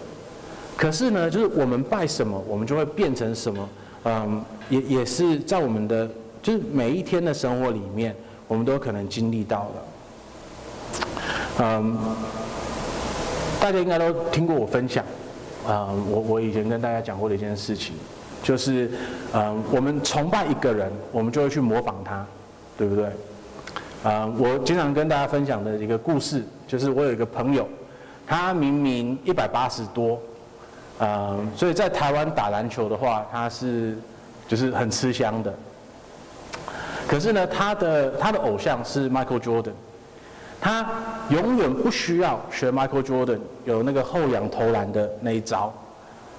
[0.77, 3.69] 可是呢，就是我们拜什么，我们就会变成什么，
[4.03, 6.07] 嗯，也也是在我们的
[6.41, 8.15] 就是每一天的生活里面，
[8.47, 11.03] 我们都可能经历到的，
[11.59, 11.97] 嗯，
[13.59, 15.03] 大家应该都听过我分享，
[15.65, 17.95] 啊、我我以前跟大家讲过的一件事情，
[18.43, 18.91] 就是，
[19.33, 22.23] 嗯，我们崇拜一个人，我们就会去模仿他，
[22.77, 23.09] 对不对？
[24.03, 27.65] 啊，我经常跟大家分享的一个故事，就是我有一个朋友，
[28.27, 30.19] 他明明一百八十多，
[30.99, 33.97] 啊，所以在台湾打篮球的话，他是
[34.45, 35.53] 就是很吃香的。
[37.07, 39.71] 可是呢，他的他的偶像是 Michael Jordan，
[40.59, 40.85] 他
[41.29, 45.73] 永远不需要学 Michael Jordan 有那个后仰投篮的那一招，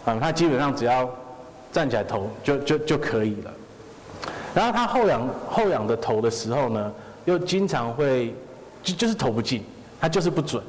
[0.04, 1.08] 啊，他基本上只要
[1.72, 3.50] 站起来投就就就可以了。
[4.54, 6.92] 然后他后仰后仰的投的时候呢，
[7.24, 8.34] 又经常会，
[8.82, 9.64] 就就是投不进，
[10.00, 10.62] 他就是不准。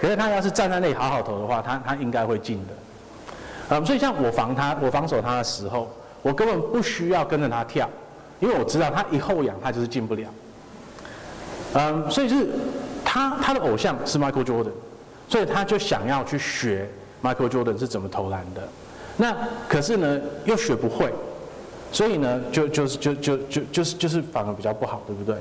[0.00, 2.72] 可是他要是站在那里好好投的话，他他应该会进的。
[3.70, 5.90] 嗯，所以像我防他，我防守他的时候，
[6.20, 7.88] 我根本不需要跟着他跳，
[8.38, 10.28] 因为我知道他一后仰他就是进不了。
[11.72, 12.48] 嗯，所以就是
[13.04, 14.72] 他他的偶像是 Michael Jordan，
[15.28, 16.88] 所以他就想要去学
[17.22, 18.62] Michael Jordan 是怎么投篮的。
[19.16, 19.34] 那
[19.66, 21.10] 可是呢又学不会，
[21.90, 25.36] 所以呢就就是就就就就是就是反而比较不好，对不对？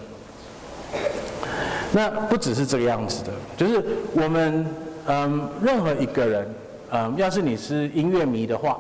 [1.92, 4.66] 那不只是这个样子的，就是我们
[5.08, 6.48] 嗯任何一个人
[6.92, 8.80] 嗯，要是你是音乐迷的话，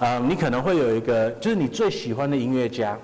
[0.00, 2.96] 嗯，你可能会有一个就是你最喜欢的音乐家，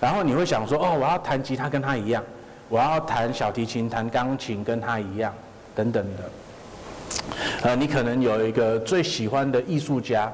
[0.00, 2.22] 然后你会想说哦，我要弹吉他跟他一样。
[2.70, 5.32] 我要弹小提琴、弹钢琴，跟他一样，
[5.76, 6.22] 等等的。
[7.62, 10.32] 呃，你可能有一个最喜欢的艺术家，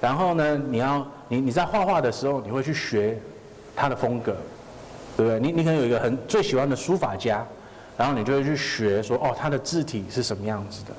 [0.00, 3.18] 然后呢，你要你你在画画的时候，你会去学
[3.76, 4.34] 他的风格，
[5.16, 5.40] 对不对？
[5.40, 7.44] 你你可能有一个很最喜欢的书法家，
[7.96, 10.92] 然后你就会去学说，哦，他的字体是什么样子的。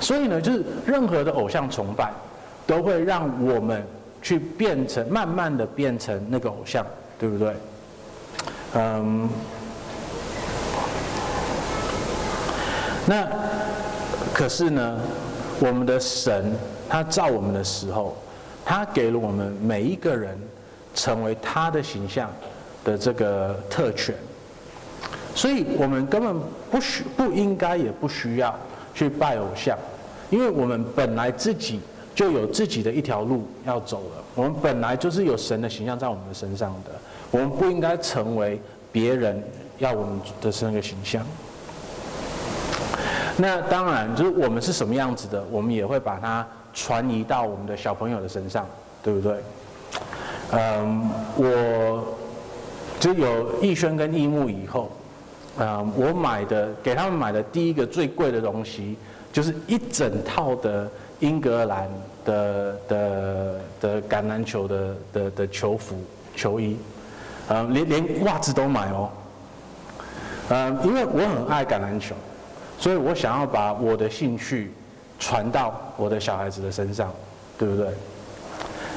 [0.00, 2.12] 所以呢，就是任何的偶像崇拜，
[2.66, 3.84] 都会让我们
[4.22, 6.86] 去变成，慢慢的变成那个偶像，
[7.18, 7.54] 对不对？
[8.74, 9.28] 嗯。
[13.06, 13.28] 那
[14.32, 14.98] 可是呢，
[15.60, 16.56] 我们的神
[16.88, 18.16] 他造我们的时候，
[18.64, 20.38] 他给了我们每一个人
[20.94, 22.30] 成为他的形象
[22.84, 24.14] 的这个特权，
[25.34, 26.36] 所以我们根本
[26.70, 28.54] 不需不应该也不需要
[28.94, 29.76] 去拜偶像，
[30.30, 31.80] 因为我们本来自己
[32.14, 36.90] 就有自己的一条路要走了，我们本来就是有神的形象在我们的身上的，
[37.30, 38.60] 我们不应该成为
[38.92, 39.42] 别人
[39.78, 41.24] 要我们的那个形象。
[43.36, 48.64] 那当然，就是我们是什么样子的，我们也会把它传移到我们的小朋友的身上，
[49.02, 49.34] 对不对？
[50.52, 52.16] 嗯，我
[53.00, 54.90] 就有艺轩跟艺木以后，
[55.58, 58.96] 啊，我买的给他们买的第一个最贵的东西，
[59.32, 61.88] 就是一整套的英格兰
[62.24, 65.96] 的的的橄榄球的的的球服
[66.34, 66.76] 球衣，
[67.48, 69.10] 嗯，连连袜子都买哦，
[70.48, 72.14] 嗯，因为我很爱橄榄球。
[72.76, 74.72] 所以我想要把我的兴趣
[75.18, 77.10] 传到我的小孩子的身上，
[77.56, 77.86] 对不对？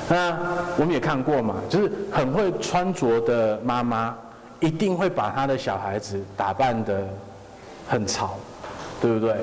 [0.09, 0.37] 那
[0.77, 4.15] 我们也看过嘛，就是很会穿着的妈妈，
[4.59, 7.03] 一定会把她的小孩子打扮得
[7.87, 8.35] 很潮，
[9.01, 9.35] 对不对？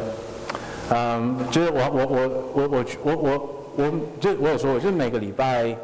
[0.91, 5.77] 嗯，就是我我我我我我我我就我有说过，就每个礼拜，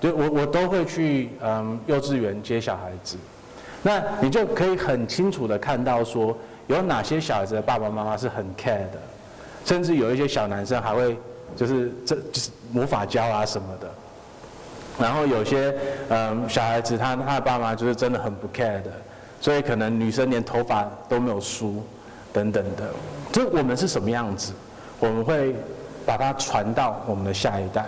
[0.00, 3.16] 就我我都会去嗯幼稚园接小孩子，
[3.82, 6.36] 那你就可以很清楚的看到说。
[6.68, 8.98] 有哪些小孩子的爸爸妈妈是很 care 的，
[9.64, 11.16] 甚至有一些小男生还会
[11.56, 13.88] 就是这就是魔法胶啊什么的，
[15.00, 15.74] 然后有些
[16.08, 18.90] 嗯小孩子他他的爸妈就是真的很不 care 的，
[19.40, 21.82] 所以可能女生连头发都没有梳
[22.32, 22.90] 等等的，
[23.32, 24.52] 就我们是什么样子，
[24.98, 25.54] 我们会
[26.04, 27.86] 把它传到我们的下一代，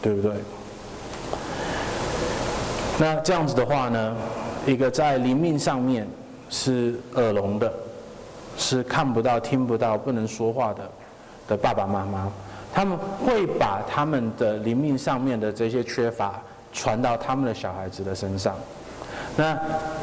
[0.00, 0.32] 对不对？
[2.98, 4.16] 那这样子的话呢，
[4.66, 6.06] 一个在灵命上面
[6.48, 7.72] 是耳聋的。
[8.56, 10.90] 是看不到、听不到、不能说话的
[11.48, 12.30] 的爸爸妈妈，
[12.74, 18.56] 他们会把他们的灵命上面的这些缺乏传到他们的小孩子的身上，
[19.36, 19.56] 那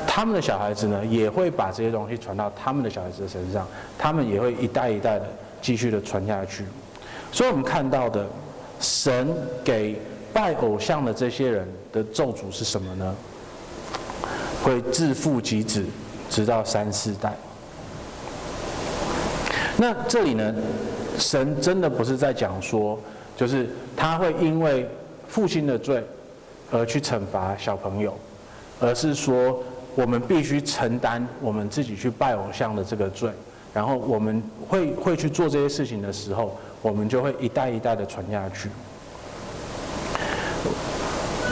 [0.07, 5.25] 他们的小孩子呢，也会把这些东西传到他们的小孩子的身上，他们也会一代一代的
[5.61, 6.63] 继续的传下去。
[7.29, 8.25] 所以我们看到的，
[8.79, 9.27] 神
[9.65, 9.99] 给
[10.31, 13.13] 拜偶像的这些人的咒诅是什么呢？
[14.63, 15.83] 会自父及子，
[16.29, 17.35] 直到三四代。
[19.75, 20.53] 那这里呢，
[21.21, 22.99] 神真的不是在讲说，
[23.37, 24.89] 就是他会因为
[25.27, 26.03] 父亲的罪
[26.71, 28.13] 而去惩罚小朋友，
[28.79, 29.63] 而是说
[29.95, 33.29] 我们必须承担我们自己去拜偶像的这个罪，
[33.73, 38.69] 然后我们会会去做这些事情的时候，我们就会一代一代的传下去。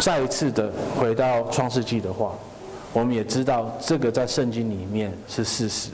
[0.02, 2.34] 再一次的回到创世纪的话，
[2.92, 5.90] 我们也知道这个在圣经里面是事实。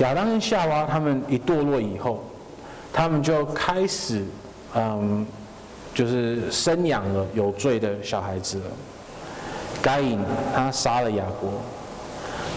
[0.00, 2.24] 亚当跟夏娃他们一堕落以后，
[2.92, 4.22] 他们就开始，
[4.74, 5.26] 嗯，
[5.94, 8.64] 就是生养了有罪的小孩子了。
[9.80, 10.20] 该隐
[10.54, 11.50] 他杀了亚伯，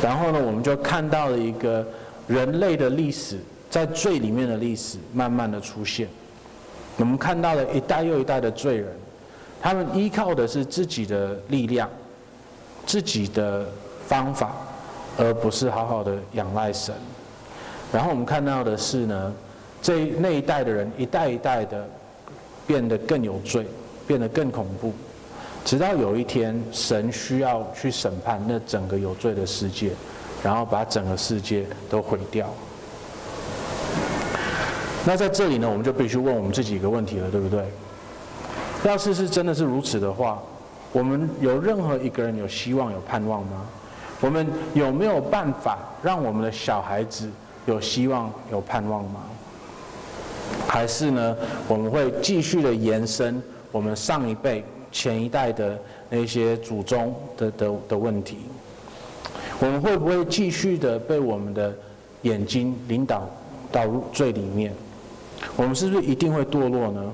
[0.04, 1.84] 然后呢，我们就看到了一个
[2.28, 6.08] 人类的历史，在罪里面的历史慢慢的出现。
[6.98, 8.88] 我们看到了一代又一代的罪人，
[9.62, 11.90] 他们依靠的是自己的力量，
[12.86, 13.66] 自己的
[14.08, 14.52] 方法，
[15.18, 16.94] 而不是好好的仰赖神。
[17.92, 19.34] 然后我们看到的是呢，
[19.86, 21.88] 这那一代的人一代一代的
[22.66, 23.68] 变得更有罪，
[24.08, 24.92] 变得更恐怖，
[25.64, 29.92] 直到有一天神需要去审判那整个有罪的世界，
[30.42, 32.50] 然后把整个世界都毁掉。
[35.06, 37.64] 那在这里呢，我们就必须问我们自己一个问题了，对不对？
[38.86, 40.42] 要是是真的是如此的话，
[40.94, 43.62] 我们有任何一个人有希望、有盼望吗？
[44.20, 47.30] 我们有没有办法让我们的小孩子
[47.68, 49.20] 有希望、有盼望吗？
[50.68, 51.36] 还是呢，
[51.68, 53.42] 我们会继续的延伸
[53.72, 55.80] 我们上一辈、前一代的
[56.10, 58.38] 那些祖宗的的的问题？
[59.60, 61.74] 我们会不会继续的被我们的
[62.24, 63.30] 眼睛领导
[63.72, 64.74] 到罪里面？
[65.56, 67.14] 我们是不是一定会堕落呢？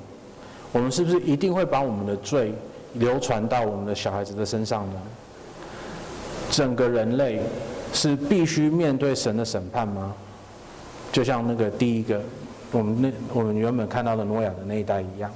[0.71, 2.53] 我们是不是一定会把我们的罪
[2.93, 4.95] 流传到我们的小孩子的身上呢？
[6.49, 7.39] 整个人类
[7.93, 10.13] 是必须面对神的审判吗？
[11.11, 12.19] 就像那个第一个。
[12.71, 15.29] 我们那我们原本看到的诺亚的那一代一样，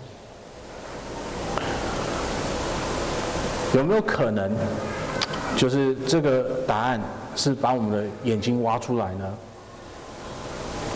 [3.74, 4.50] 有没有可能，
[5.58, 7.02] 就是这个答案
[7.36, 9.34] 是把我们的眼睛挖出来呢？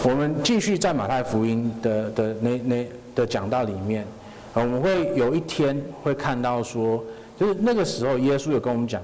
[0.01, 4.07] 我们继续在马太福音的的那那的讲道里面，
[4.53, 7.03] 我们会有一天会看到说，
[7.37, 9.01] 就是那个时候耶稣有跟我们讲，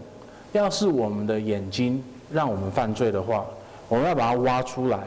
[0.54, 3.46] 要是我们的眼睛让我们犯罪的话，
[3.90, 5.00] 我们要把它挖出来，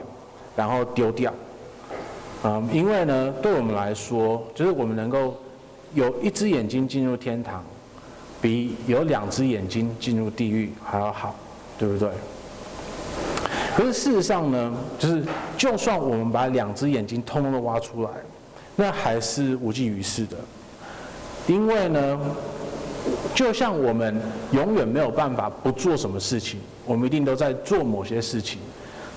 [0.55, 1.33] 然后丢掉。
[2.43, 5.37] 啊、嗯，因为呢，对我们来说，就是我们能够
[5.95, 7.65] 有一只眼睛进入天堂，
[8.41, 11.35] 比有两只眼睛进入地狱还要好，
[11.77, 12.09] 对不对？
[13.77, 15.25] 可是事实上呢，就是
[15.57, 18.11] 就算我们把两只眼睛通通都挖出来，
[18.77, 20.37] 那还是无济于事的，
[21.49, 22.21] 因为呢，
[23.35, 24.21] 就像我们
[24.53, 28.61] 永远没有办法不做什么事情，我们一定都在做某些事情。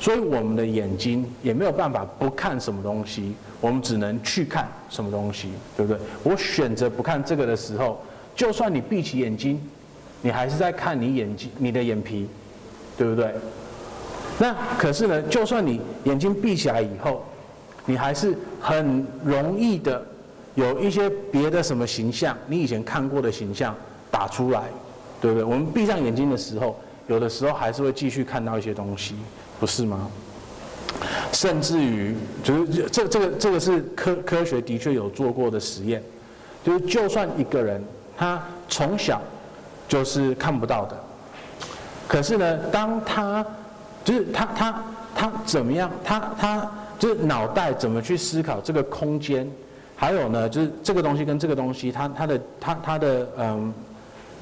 [0.01, 6.01] 所以我们的眼睛也没有办法不看什么东西，我们只能去看什么东西，对不对？
[6.23, 8.01] 我选择不看这个的时候，
[8.35, 9.61] 就算你闭起眼睛，
[10.23, 12.27] 你还是在看你眼睛、你的眼皮，
[12.97, 13.31] 对不对？
[14.39, 17.23] 那可是呢，就算你眼睛闭起来以后，
[17.85, 20.03] 你还是很容易的
[20.55, 23.75] 有一些别的什么形象，你以前看过的形象
[24.09, 24.63] 打出来，
[25.21, 25.43] 对不对？
[25.43, 26.75] 我们闭上眼睛的时候，
[27.07, 29.15] 有的时候还是会继续看到一些东西。
[29.59, 30.09] 不是吗？
[31.31, 36.01] 甚至于，就是这这个这个是科科学的确有做过的实验，
[36.63, 37.81] 就是就算一个人
[38.17, 39.21] 他从小
[39.87, 40.99] 就是看不到的，
[42.07, 43.45] 可是呢，当他
[44.03, 44.83] 就是他他
[45.15, 49.49] 他怎么样，他他就是脑袋怎么去思考这个空间，
[49.95, 53.73] 还有呢，就是这个东西跟这个东西，他他的他他的嗯，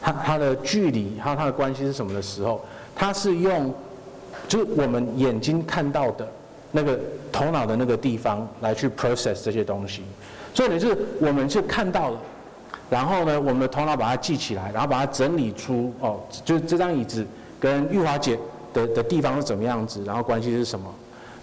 [0.02, 2.62] 它它的距离还有它的关系是什么的时候，
[2.96, 3.74] 他是用。
[4.48, 6.28] 就是我们眼睛看到的
[6.72, 7.00] 那个
[7.32, 10.02] 头脑的那个地方来去 process 这些东西，
[10.56, 12.18] 所以呢，就是我们是看到了，
[12.90, 17.24] 然后呢，我们的头脑把它记起来，然后把它整理出哦，就是这张椅子
[17.60, 18.40] 跟玉华姐
[18.74, 20.92] 的的地方是怎么样子，然后关系是什么。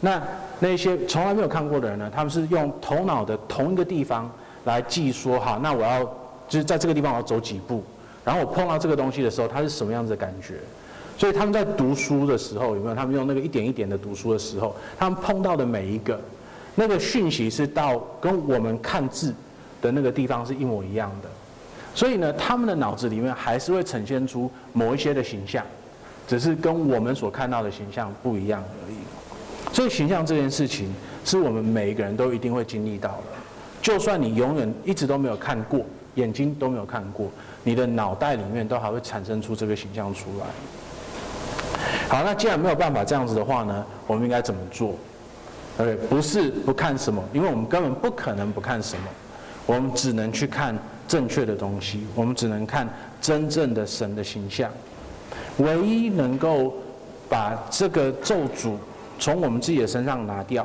[0.00, 0.20] 那
[0.58, 4.28] 那些从来没有看过的人呢，他们是用头脑的同一个地方
[4.64, 6.02] 来记说，哈，那我要
[6.48, 7.84] 就是在这个地方我要走几步，
[8.26, 10.56] 然后我碰到这个东西的时候，它是什么样子的感觉。
[11.16, 12.94] 所以他们在读书的时候，有没有？
[12.96, 16.20] 他们用那个一点一点的读书的时候，他们碰到的每一个
[16.74, 19.32] 那个讯息是到跟我们看字
[19.80, 21.28] 的那个地方是一模一样的。
[21.94, 25.64] 所以呢，他们的脑子里面还是会呈现出某一些的形象，
[26.26, 28.96] 只是跟我们所看到的形象不一样而已。
[29.72, 30.92] 所以形象这件事情，
[31.24, 33.22] 是我们每一个人都一定会经历到的。
[33.80, 35.80] 就算你永远一直都没有看过，
[36.16, 37.30] 眼睛都没有看过，
[37.66, 40.46] 你的脑袋里面都还会产生出这个形象出来。
[42.08, 44.94] 好，那既然没有办法这样子的话呢，我们应该怎么做
[45.78, 49.08] ？OK，不是不看什么，因为我们根本不可能不看什么，
[49.66, 52.88] 我们只能去看正确的东西，我们只能看
[53.20, 54.70] 真正的神的形象。
[55.56, 56.72] 唯一能够
[57.28, 58.76] 把这个咒诅
[59.18, 60.64] 从我们自己的身上拿掉，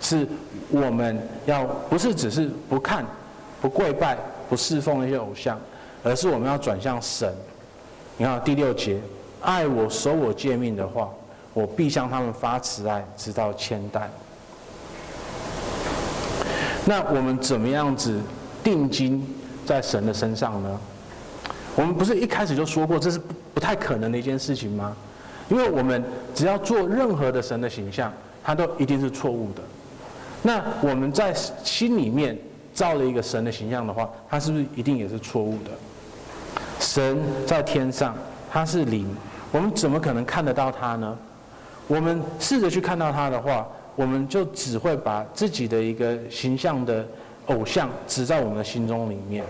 [0.00, 0.26] 是
[0.70, 3.04] 我们要不是只是不看、
[3.60, 4.16] 不跪拜、
[4.48, 5.60] 不侍奉那些偶像，
[6.02, 7.34] 而是我们要转向神。
[8.16, 9.00] 你看第六节。
[9.44, 11.10] 爱我、守我诫命的话，
[11.52, 14.08] 我必向他们发慈爱，直到千代。
[16.84, 18.20] 那我们怎么样子
[18.62, 19.26] 定睛
[19.66, 20.80] 在神的身上呢？
[21.74, 24.96] 我们不是一开始就说过这是不不太可能的一件事情吗？
[25.48, 28.12] 因为我们只要做任何的神的形象，
[28.44, 29.62] 它都一定是错误的。
[30.42, 31.34] 那我们在
[31.64, 32.38] 心里面
[32.72, 35.70] 造了一个神的形象的话，它是不是一定也是错误的？
[36.80, 38.14] 神在天上，
[38.50, 39.06] 他是灵。
[39.50, 41.16] 我们怎么可能看得到他呢？
[41.86, 43.66] 我们试着去看到他的话，
[43.96, 47.06] 我们就只会把自己的一个形象的
[47.46, 49.44] 偶像植在我们的心中里面。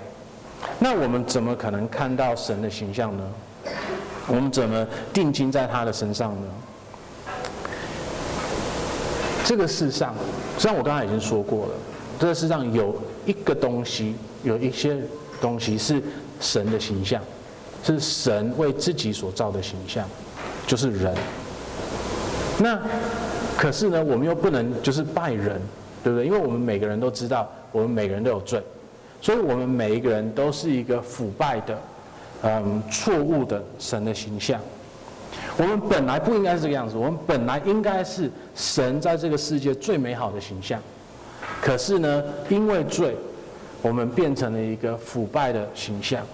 [0.78, 3.22] 那我们怎么可能看到神的形象呢？
[4.26, 6.46] 我们怎么定睛在他的身上呢？
[9.44, 10.14] 这个世上，
[10.56, 11.72] 虽然我刚才已经说过了，
[12.18, 12.96] 这个世上有
[13.26, 14.14] 一个东西，
[14.44, 14.96] 有一些
[15.40, 16.02] 东西是
[16.42, 17.22] 神的形象，
[17.82, 20.06] 是神为自己所造的形象，
[20.66, 21.14] 就是人。
[22.58, 22.78] 那
[23.56, 25.58] 可是呢，我们又不能就是拜人，
[26.04, 26.26] 对不对？
[26.26, 28.62] 因为我们每个人都知道，我们每个人都有罪，
[29.20, 31.78] 所以我们每一个人都是一个腐败的，
[32.42, 34.60] 嗯，错误的神的形象。
[35.56, 40.80] 我们本来不应该是这个样子，我们本来应该是神在这个世界最美好的形象。
[41.60, 43.16] 可是呢，因为罪，
[43.82, 46.24] 我们变成了一个腐败的形象。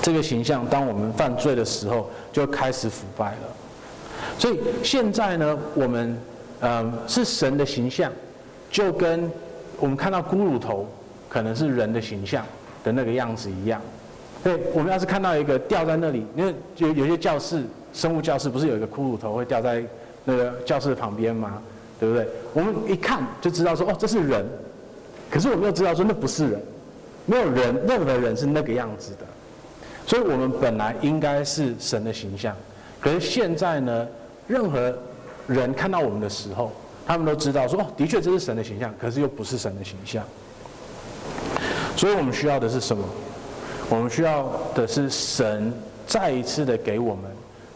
[0.00, 3.38] 这个形象，当我们犯罪的时候，就开始腐败了。
[4.38, 6.16] 所以现在呢，我们
[6.60, 8.12] 嗯是神的形象，
[8.70, 9.28] 就跟
[9.80, 10.86] 我们看到骷髅头
[11.28, 12.46] 可能是人的形象
[12.84, 13.80] 的那个样子一样。
[14.44, 19.82] 对，我们要是看到一个吊在那里，因为有有些教室，生物教室不是有一个骷髅头会吊在
[20.24, 21.60] 那个教室旁边吗？
[21.98, 22.28] 对不对？
[22.54, 24.46] 我们一看就知道说，哦，这是人。
[25.30, 26.62] 可是我们又知道说，那不是人，
[27.26, 29.26] 没有人，任何人是那个样子的。
[30.06, 32.54] 所以我们本来应该是神的形象，
[33.00, 34.06] 可是现在呢，
[34.46, 34.96] 任何
[35.48, 36.72] 人看到我们的时候，
[37.04, 40.22] 他们都知道说，哦，的确这是神的形象，可是又不是神的形象。
[41.96, 43.04] 所以我们需要的是什么？
[43.88, 45.72] 我们需要的是神
[46.06, 47.24] 再一次的给我们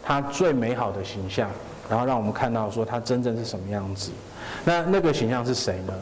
[0.05, 1.51] 他最美好的形象，
[1.89, 4.11] 然后让我们看到说他真正是什么样子。
[4.65, 5.93] 那那个形象是谁呢？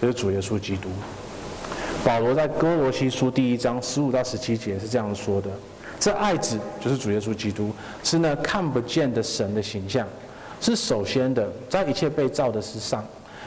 [0.00, 0.88] 就是主耶稣基督。
[2.04, 5.50] 保罗在哥罗西书第一章十五到十七节是这样说的：
[5.98, 7.72] 这爱子就是主耶稣基督，
[8.04, 10.06] 是那看不见的神的形象，
[10.60, 13.04] 是首先的，在一切被造的之上，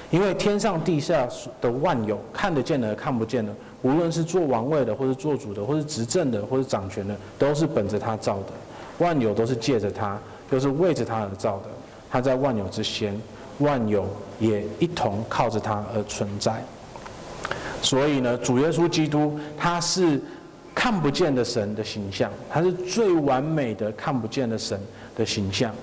[0.10, 1.28] 因为天上地下
[1.62, 3.54] 的万有，看得见的看不见的。
[3.84, 8.54] 无论是做王位的，或是做主的，或是执政的，或是掌权的，都是本着他造的。
[9.00, 10.20] 万有都是借着他，
[10.52, 11.70] 又是为着他而造的。
[12.12, 13.20] 他在万有之先，
[13.62, 14.06] 万有
[14.40, 16.62] 也一同靠着他而存在。
[17.82, 20.22] 所以呢，主耶稣基督他是
[20.76, 24.80] 看不见的神的形象，他是最完美的看不见的神
[25.16, 25.74] 的形象。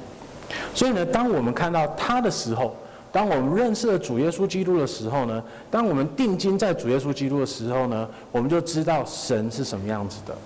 [0.74, 2.76] 所以呢，当我们看到他的时候，
[3.10, 10.36] 当我们认识了主耶稣基督的时候呢，当我们定睛在主耶稣基督的时候呢，我们就知道神是什么样子的。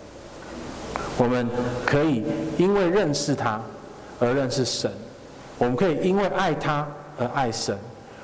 [1.18, 1.46] 我们
[1.84, 2.24] 可以
[2.56, 3.60] 因为认识他
[4.18, 4.90] 而认识神，
[5.58, 6.88] 我们可以因为爱他
[7.28, 7.78] 爱神，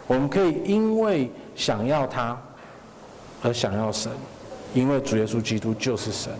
[0.06, 2.40] 我们可以因为想要他
[3.42, 4.10] 而想要神，
[4.74, 6.32] 因为主耶稣基督就是神。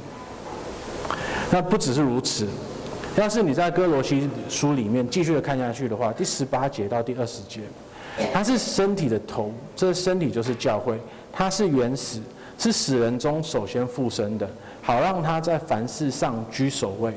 [1.50, 2.46] 那不只是如此，
[3.16, 7.60] 要是你在哥罗西书里面继续的看下去的话，第十八节到第二十节。
[8.32, 10.98] 他是身体的头，这身体就是教会。
[11.32, 12.20] 他是原始，
[12.58, 14.50] 是死人中首先复生的，
[14.82, 17.14] 好让他在凡事上居首位。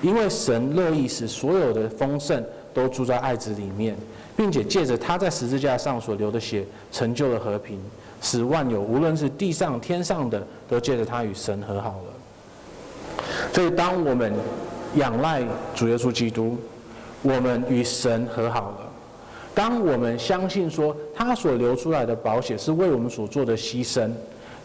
[0.00, 3.96] 因为神乐意使所有的丰盛都住在爱子里面，
[4.36, 7.78] 并且借着他在十字架上所流的血，成就了和平，
[8.20, 13.24] 使万有无论是地上天上的，都借着他与神和好了。
[13.52, 14.32] 所以，当我们
[14.96, 15.42] 仰赖
[15.74, 16.56] 主耶稣基督，
[17.22, 18.76] 我们与神和好了。
[19.54, 24.10] 当我们相信说他所流出来的宝血是为我们所做的牺牲，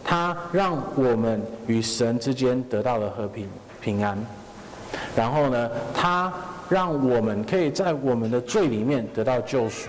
[0.02, 3.46] 他让我们与神之间得到了和平
[3.82, 4.18] 平安，
[5.14, 6.32] 然后呢，他
[6.68, 9.88] 让我们可以在我们的罪里面得到救赎，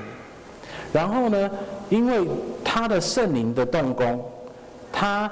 [0.91, 1.49] 然后呢，
[1.89, 2.27] 因为
[2.63, 4.23] 他的圣灵的动工，
[4.91, 5.30] 他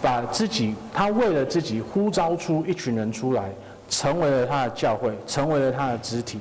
[0.00, 3.50] 把自己，他为了自己呼召出一群人出来，
[3.88, 6.38] 成为了他的教会，成为了他的肢体，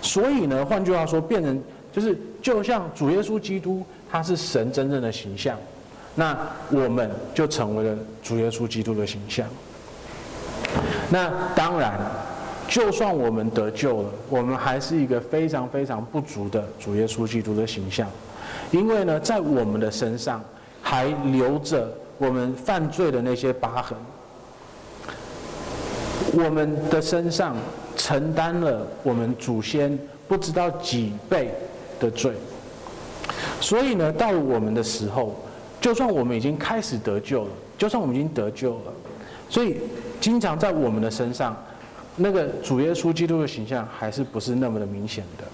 [0.00, 1.62] 所以呢，换句话说，变成。
[1.94, 5.58] 就是就像主耶稣基督，他是神真正的形象，
[6.14, 6.34] 那
[6.70, 9.46] 我们就成为了主耶稣基督的形象。
[11.10, 12.00] 那当然，
[12.72, 18.08] 就算我们得救了，我们还是一个非常非常不足的主耶稣基督的形象，
[18.70, 20.42] 因为呢，在我们的身上
[20.80, 23.98] 还留着我们犯罪的那些疤痕，
[26.32, 27.54] 我们的身上
[27.94, 31.52] 承担了我们祖先不知道几倍
[32.00, 32.32] 的罪，
[33.60, 35.36] 所以呢，到我们的时候，
[35.78, 38.92] 就算我们已经开始得救了，就算我们已经得救了，
[39.50, 39.76] 所以
[40.22, 41.54] 经常在我们的身上，
[42.16, 45.44] 那个主耶稣基督的形象还是不是那么的明显的。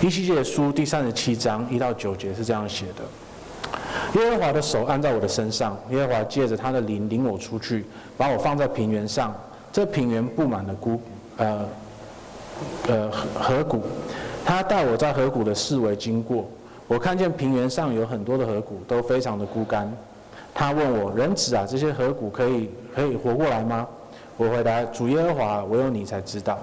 [0.00, 7.84] 以西结书第三十七章一到九节是这样写的：耶和华的手按在我的身上，耶和华借着他的灵领我出去，
[8.16, 9.32] 把我放在平原上，
[9.72, 11.00] 这平原布满了谷，
[11.36, 11.68] 呃，
[12.88, 13.82] 呃河谷。
[14.44, 16.50] 他带我在河谷的四围经过，
[16.88, 19.88] 我看见平原上有很多的河谷，都非常的孤干。
[20.52, 23.86] 他问我：“人子啊，这些河谷可以可以活过来吗？”
[24.42, 26.58] 我回答：“主耶和华，唯有你才知道。”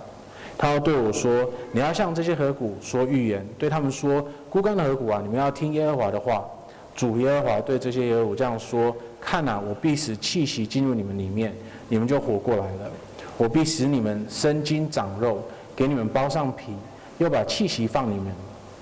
[0.58, 6.46] 他要对我说：“你要向这些河谷说预言，对他们说：枯干的河谷啊，你们要听耶和华的话。
[6.96, 11.54] 主耶和华对这些耶和华这样说：看哪，我必使气息进入你们里面，
[11.88, 12.90] 你们就活过来了；
[13.38, 15.42] 我必使你们生筋长肉，
[15.78, 16.74] 给你们包上皮，
[17.20, 18.34] 又把气息放你们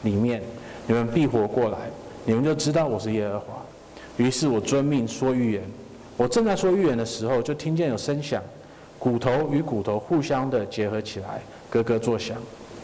[0.01, 0.41] 里面，
[0.87, 1.77] 你们必活过来，
[2.25, 3.45] 你们就知道我是耶和华。
[4.15, 5.61] 于是我遵命说预言。
[6.15, 8.41] 我正在说预言的时候，就听见有声响，
[8.99, 12.37] 骨头与骨头互相的结合起来，咯咯作响。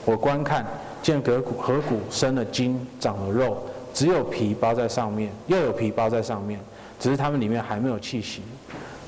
[0.05, 0.65] 我观看，
[1.01, 3.57] 见隔骨和骨生了筋，长了肉，
[3.93, 6.59] 只有皮包在上面，又有皮包在上面，
[6.99, 8.41] 只是它们里面还没有气息。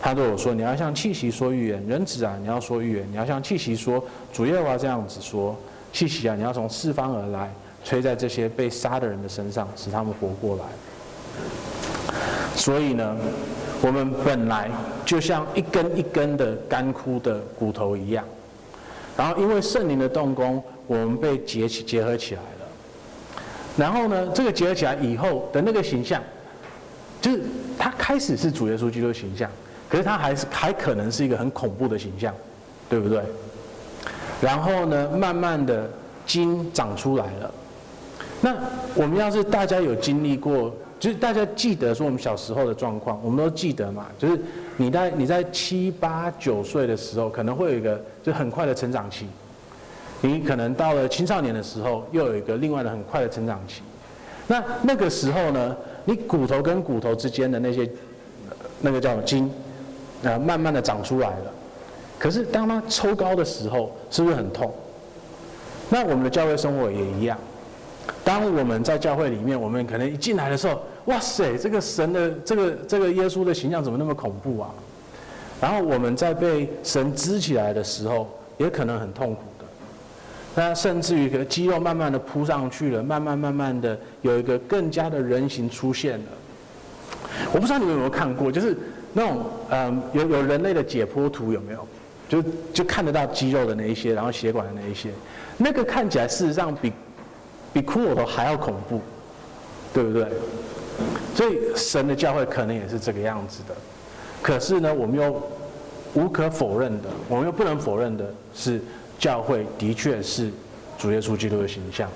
[0.02, 5.56] 他对我说：“你要向气息说预言，人子啊，你要说预言，你要向气息说，主耶和华这样子说，
[5.92, 7.50] 气息啊，你要从四方而来，
[7.84, 10.64] 吹在这些被杀的人的身上，使他们活过来。”
[12.56, 13.18] 所以呢，
[13.82, 14.70] 我们本来
[15.06, 18.26] 就像一根一根的干枯的骨头一样，
[19.16, 22.68] 然后因为圣灵的动工，我们被结起结合起来了。
[23.78, 26.20] 然后呢，这个结合起来以后的那个形象，
[27.22, 27.44] 就是
[27.78, 29.50] 它开始是主耶稣基督的形象，
[29.88, 32.34] 可是它还是还可能是一个很恐怖的形象，
[32.90, 33.22] 对不对？
[34.42, 35.88] 然后呢，慢慢的
[36.26, 37.54] 筋长出来了。
[38.42, 38.56] 那
[38.96, 40.76] 我们要是大家有经历过。
[41.06, 44.08] 就是大家记得说我们小时候的状况，我们都记得嘛。
[44.18, 44.42] 就是
[44.76, 49.28] 你在你在七八九岁的时候，可能会有一个就很快的成长期。
[50.22, 53.84] 你可能到了青少年的时候，又有一个另外的很快的成长期。
[54.48, 57.88] 那那个时候呢，你骨头跟骨头之间的那些
[58.82, 59.48] 那个叫筋，
[60.24, 61.52] 啊，慢慢的长出来了。
[62.18, 64.74] 可是当它抽高的时候，是不是很痛？
[65.88, 67.38] 那我们的教会生活也一样。
[68.24, 74.70] 当我们在教会里面，我们可能一进来的时候，哇塞，这个神的这个这个耶稣的形象怎么那么恐怖啊？
[75.62, 78.28] 然后我们在被神支起来的时候，
[78.58, 79.66] 也可能很痛苦的。
[80.56, 86.26] 那甚至于，可能肌肉慢慢的扑上去了，慢慢慢慢的有一个更加的人形出现了。
[87.54, 88.76] 我不知道你们有没有看过，就是
[89.14, 91.88] 那种嗯，有有人类的解剖图有没有？
[92.28, 92.44] 就
[92.74, 95.12] 就看得到肌肉的那一些，然后血管的那一些，
[95.58, 96.92] 那个看起来事实上比。
[97.74, 99.02] 比骷髅头还要恐怖，
[99.94, 100.26] 对不对？
[101.36, 103.76] 所以神的教会可能也是这个样子的。
[104.42, 105.42] 可是呢，我们又
[106.14, 108.82] 无可否认的，我们又不能否认的是，
[109.20, 110.52] 教会的确是
[110.98, 112.10] 主耶稣基督的形象，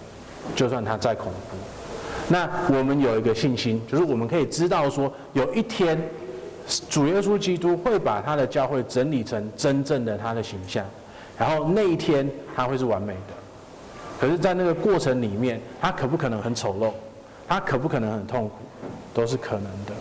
[0.55, 1.57] 就算他再恐怖。
[2.29, 5.99] 那我们有一个信心，就是我们可以知道说，有一天
[6.89, 10.85] 主耶稣基督会把他的教会整理成真正的他的形象，
[11.37, 13.33] 然后那一天他会是完美的。
[14.21, 16.91] 可是，在那个过程里面，他可不可能很丑陋？
[17.47, 18.55] 他可不可能很痛苦？
[19.19, 19.93] 都是可能的。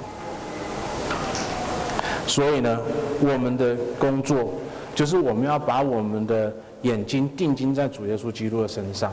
[2.25, 2.79] 所以呢，
[3.21, 4.53] 我们的工作
[4.95, 6.53] 就是我们要把我们的
[6.83, 9.12] 眼睛定睛在主耶稣基督的身上，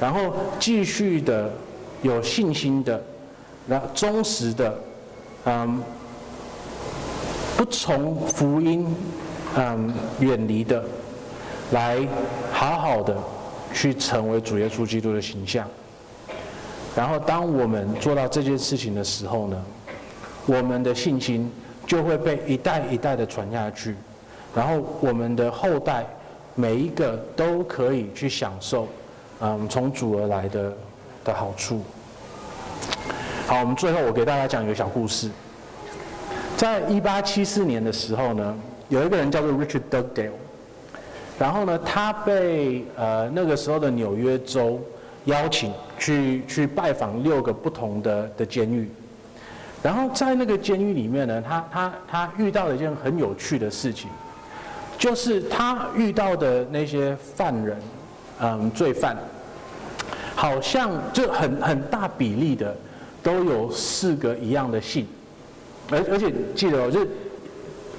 [0.00, 1.50] 然后继续的
[2.00, 3.02] 有信心的，
[3.68, 4.74] 然后忠实的，
[5.44, 5.82] 嗯，
[7.58, 8.86] 不从福音
[9.54, 10.82] 嗯远离的，
[11.72, 12.08] 来
[12.52, 13.14] 好好的。
[13.74, 15.68] 去成为主耶稣基督的形象，
[16.96, 19.64] 然后当我们做到这件事情的时候呢，
[20.46, 21.52] 我们的信心
[21.86, 23.94] 就会被一代一代的传下去，
[24.54, 26.06] 然后我们的后代
[26.54, 28.88] 每一个都可以去享受，
[29.40, 30.72] 嗯，从主而来的
[31.22, 31.82] 的好处。
[33.46, 35.30] 好，我们最后我给大家讲一个小故事，
[36.56, 38.56] 在一八七四年的时候呢，
[38.88, 40.30] 有一个人叫做 Richard Dugdale。
[41.38, 44.80] 然后呢，他被呃那个时候的纽约州
[45.26, 48.88] 邀请去去拜访六个不同的的监狱，
[49.82, 54.10] 然后在那个监狱里面呢，他他他遇到了一件很有趣的事情，
[54.98, 57.78] 就是他遇到的那些犯人，
[58.40, 59.16] 嗯，罪犯，
[60.34, 62.76] 好像就很很大比例的
[63.22, 65.06] 都有四个一样的姓，
[65.90, 67.08] 而而且记得哦，就是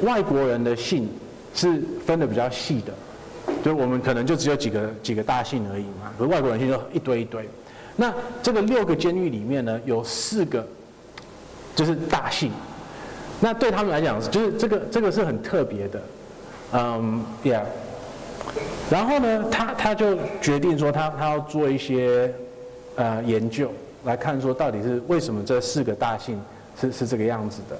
[0.01, 1.09] 外国人的姓
[1.53, 2.93] 是分的比较细的。
[3.63, 7.47] 就我们可能就只有几个几个大姓而已嘛，可是外国人姓就一堆一堆。
[7.97, 10.65] 那这个六个监狱里面呢，有四个
[11.75, 12.51] 就是大姓。
[13.41, 16.01] 那对他们来讲，就是这个这个是很特别的，
[16.71, 17.63] 嗯，yeah。
[18.89, 22.33] 然后呢，他他就决定说他他要做一些
[22.95, 23.69] 呃研究，
[24.05, 26.41] 来看说到底是为什么这四个大姓
[26.79, 27.77] 是是这个样子的。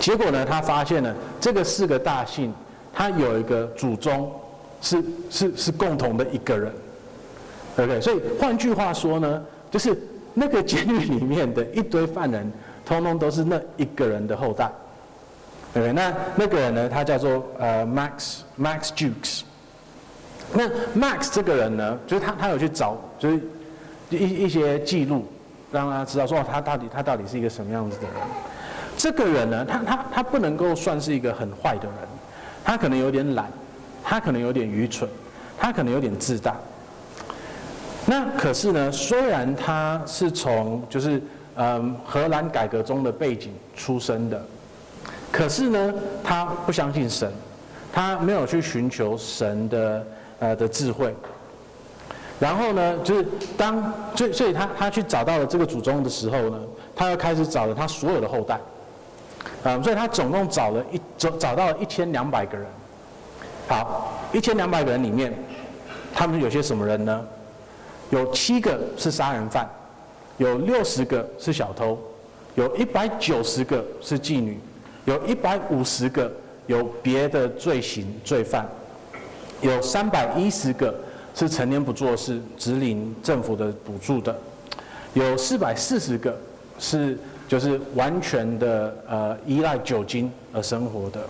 [0.00, 2.54] 结果呢，他发现了这个四个大姓，
[2.92, 4.32] 他有一个祖宗。
[4.80, 6.70] 是是是共同的一个人
[7.76, 9.96] ，OK，所以换句话说呢，就是
[10.32, 12.52] 那个监狱里面的一堆犯人，
[12.84, 14.70] 通通都是那一个人的后代
[15.76, 19.42] ，OK，那那个人呢，他叫做呃 Max Max Jukes。
[20.52, 23.40] 那 Max 这个人呢，就是他他有去找，就是
[24.10, 25.26] 一一些记录
[25.72, 28.14] 让他知道说他到底他到底是一个什么样子的人。
[28.96, 31.96] 这个人呢，他他他不能够算是一个很坏的人，
[32.64, 33.50] 他可能有点懒，
[34.04, 35.08] 他可能有点愚蠢，
[35.58, 36.54] 他可能有点自大。
[38.06, 41.22] 那可是呢，虽然他是从就是
[41.56, 44.44] 嗯荷兰改革中的背景出生的，
[45.32, 47.32] 可是呢，他不相信神，
[47.92, 50.06] 他没有去寻求神的
[50.38, 51.14] 呃的智慧。
[52.38, 53.26] 然后呢，就是
[53.56, 56.58] 当所以所以他他去找到了这个祖宗的时候呢，
[56.94, 58.60] 他又开始找了他所有的后代。
[59.62, 62.66] 嗯，所以他总共找了一找找到了一千两百个人。
[63.66, 65.32] 好，一千两百个人里面，
[66.14, 67.24] 他们有些什么人呢？
[68.10, 69.68] 有七个是杀人犯，
[70.36, 71.98] 有六十个是小偷，
[72.54, 74.58] 有一百九十个是妓女，
[75.04, 76.30] 有一百五十个
[76.66, 78.68] 有别的罪行罪犯，
[79.60, 80.94] 有三百一十个
[81.34, 84.36] 是成年不做事，只领政府的补助的，
[85.14, 86.38] 有四百四十个
[86.78, 91.20] 是就是完全的呃依赖酒精而生活的。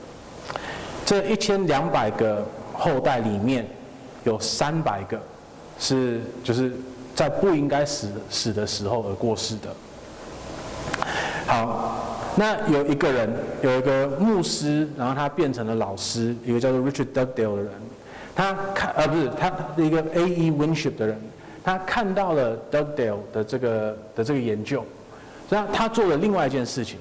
[1.07, 3.67] 这一千两百个后代里面，
[4.25, 5.21] 有三百个。
[5.85, 6.73] 是，就是
[7.15, 9.69] 在不应该死死的时候而过世的。
[11.47, 13.31] 好，那有一个人，
[13.61, 17.71] 有一个牧师，然后他变成了老师，一个叫做 Richard Dugdale 的人，
[18.35, 20.51] 他看，呃，不是他一个 A.E.
[20.51, 21.21] Winship 的人，
[21.63, 24.83] 他看到了 Dugdale 的这个的这个研究，
[25.51, 26.99] 那他做了另外一件事情，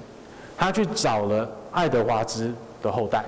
[0.58, 3.24] 他去找了爱德华兹的后代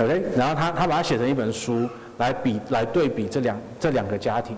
[0.00, 1.86] ，OK，然后他他把它写成一本书。
[2.22, 4.56] 来比来对比这两这两个家庭，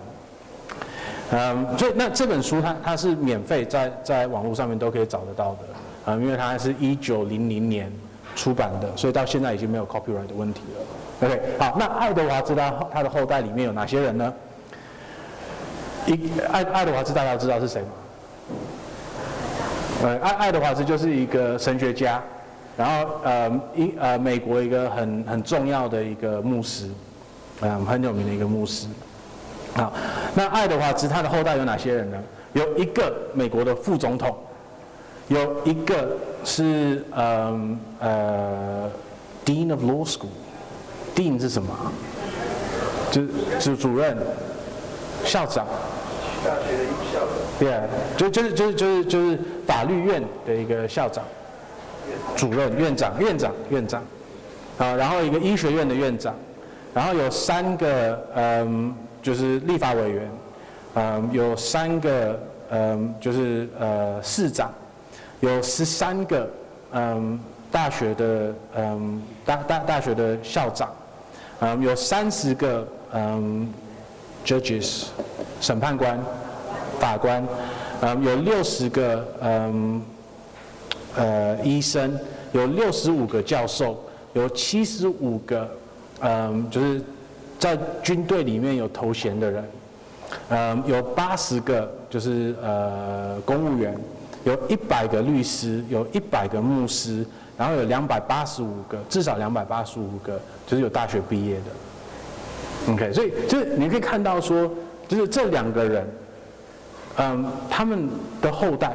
[1.30, 5.58] 嗯，所以那这本书它它是免费在在网络上面都可以找得到的，
[6.04, 7.90] 嗯，因为它是一九零零年
[8.36, 11.26] 出版的，所以到现在已经没有 copyright 的问题了。
[11.26, 14.30] OK，好，那爱德华兹他他的后代里面有哪些人呢？
[16.04, 16.20] 一
[16.52, 17.88] 爱爱德华兹大家知道是谁吗？
[20.02, 22.22] 呃，爱爱德华兹就是一个神学家，
[22.76, 26.90] 然后呃一呃美国一个很很重要的一个牧师。
[27.61, 28.86] 嗯，很有名的一个牧师。
[29.74, 29.92] 好，
[30.34, 32.18] 那爱德华兹他的后代有哪些人呢？
[32.52, 34.36] 有一个美国的副总统，
[35.28, 38.90] 有一个是嗯呃
[39.44, 40.28] Dean of Law School。
[41.16, 41.76] Dean 是什么？
[43.11, 43.28] 就是
[43.61, 44.16] 主主任、
[45.24, 45.66] 校长。
[46.44, 47.28] 大学的校长。
[47.59, 47.80] 对，
[48.16, 51.24] 就就是就是就是就是法律院的一个校长、
[52.36, 54.02] 主任、院长、院长、院长。
[54.78, 56.34] 啊，然后一个医学院的院长。
[56.95, 60.30] 然后有三个嗯，就是立法委员，
[60.95, 62.38] 嗯，有三个
[62.70, 64.70] 嗯，就是呃市长，
[65.40, 66.49] 有十三个
[66.92, 67.40] 嗯
[67.72, 70.95] 大学的嗯大大大学的校长，
[71.59, 73.68] 嗯，有三十个嗯
[74.45, 75.07] judges
[75.61, 76.16] 审判官
[77.01, 77.45] 法官，
[78.03, 80.01] 嗯，有六十个嗯
[81.16, 82.16] 呃医生，
[82.53, 84.01] 有六十五个教授，
[84.34, 85.68] 有七十五个。
[86.20, 87.02] 嗯，就是
[87.58, 89.64] 在军队里面有头衔的人，
[90.48, 93.96] 嗯，有八十个就是呃公务员，
[94.44, 97.24] 有一百个律师，有一百个牧师，
[97.56, 102.92] 然后有两百八十五个，至少两百八十五个就是有大学毕业的。
[102.92, 104.70] OK，所以就是你可以看到说，
[105.08, 106.06] 就是这两个人，
[107.16, 108.08] 嗯，他们
[108.40, 108.94] 的后代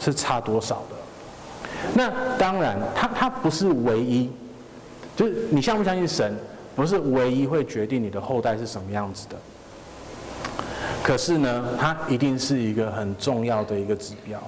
[0.00, 0.96] 是差多少的？
[1.94, 4.30] 那当然，他他不是唯一，
[5.14, 6.34] 就是你相不相信神？
[6.78, 9.34] 不是唯一会决定你的后代是什么样子的，
[11.02, 14.40] 可是呢，它一定是一个很重要的一个指标。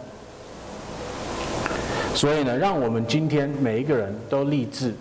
[2.14, 4.94] 所以呢，让我们今天每一个人都立志，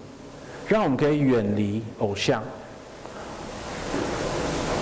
[0.67, 2.41] 让我们可以远离偶像，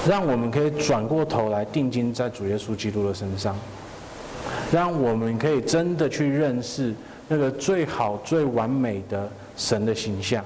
[0.08, 3.58] 让我们可以转过头来定睛在主耶稣基督的身上，
[4.72, 6.96] 让我们可以真的去认识
[7.28, 10.42] 那个最好最完美的神的形象。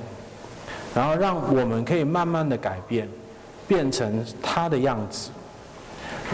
[0.93, 3.07] 然后让我们可以慢慢的改变，
[3.67, 5.29] 变成他的样子，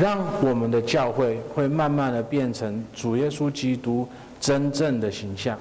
[0.01, 4.07] 让我们的教会会慢慢的变成主耶稣基督
[4.39, 5.57] 真正的形象。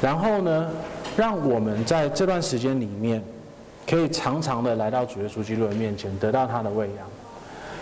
[0.00, 0.70] 然后呢，
[1.16, 3.22] 让我们在这段时间里面，
[3.88, 7.06] 可以常常的来到主耶稣基督的面前，得到他的喂养。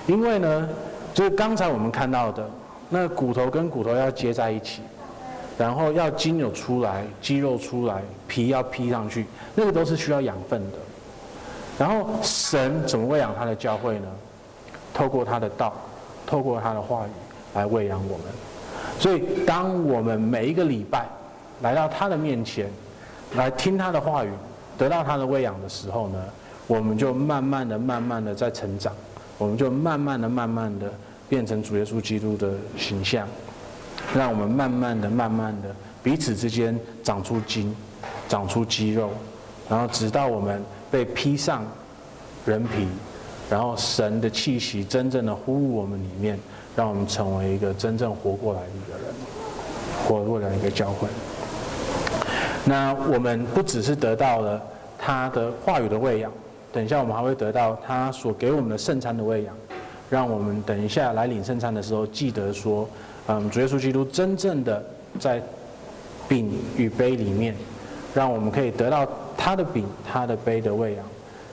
[0.06, 0.68] 因为呢，
[1.12, 2.48] 就是刚才我们看到的，
[2.88, 4.80] 那骨头跟骨头要接在一起。
[5.58, 10.78] 然后要筋有出来，肌肉出来，皮要披上去，那个都是需要养分的。
[11.76, 14.06] 然后神怎么喂养他的教会呢？
[14.94, 15.72] 透过他的道，
[16.26, 17.10] 透过他的话语
[17.54, 18.26] 来喂养我们。
[18.98, 21.06] 所以当我们每一个礼拜
[21.60, 22.68] 来到他的面前，
[23.34, 24.30] 来听他的话语，
[24.76, 26.18] 得到他的喂养的时候呢，
[26.66, 28.92] 我们就慢慢的、慢慢的在成长，
[29.38, 30.92] 我们就慢慢的、慢慢的
[31.28, 33.26] 变成主耶稣基督的形象，
[34.14, 35.68] 让我们慢慢的、慢慢的
[36.02, 37.74] 彼此之间长出筋，
[38.28, 39.10] 长出肌肉，
[39.68, 41.62] 然后直到我们被披上
[42.46, 42.88] 人皮，
[43.50, 46.38] 然后神的气息真正的呼入我们里面，
[46.74, 49.14] 让我们成为一个真正活过来的一个人，
[50.06, 51.06] 活过来的一个教会。
[52.64, 54.62] 那我们不只是得到了
[54.98, 56.30] 他的话语的喂养，
[56.72, 59.54] 等一下我们还会得到他所给我们的圣餐的喂养，
[60.10, 62.88] 让我们等一下来领圣餐的时候记得说，
[63.28, 64.84] 嗯，主耶稣基督真正的
[65.20, 65.40] 在
[66.28, 67.54] 饼与杯里面，
[68.14, 69.06] 让我们可以得到
[69.36, 71.04] 他的饼、他的杯的喂养，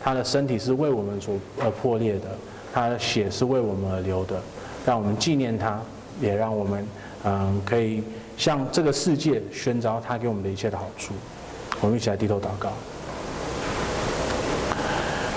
[0.04, 2.30] 他的身体是为我们所而破裂的，
[2.74, 4.42] 他的血是为我们而流的，
[4.86, 5.80] 让我们纪念他，
[6.20, 6.88] 也让我们
[7.24, 8.04] 嗯可以。
[8.38, 11.14] 向这个世界宣召他给我们的一切的好处，
[11.80, 12.70] 我们一起来低头祷告。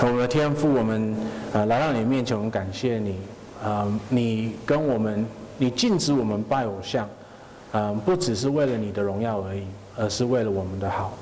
[0.01, 1.16] 我们的天父，我们
[1.53, 3.12] 呃来到你面前，我们感谢你，
[3.62, 5.24] 啊、呃，你跟我们，
[5.59, 7.06] 你禁止我们拜偶像，
[7.72, 9.62] 嗯、不只是为了你的荣耀而已，
[9.96, 11.12] 而是为了我们的好。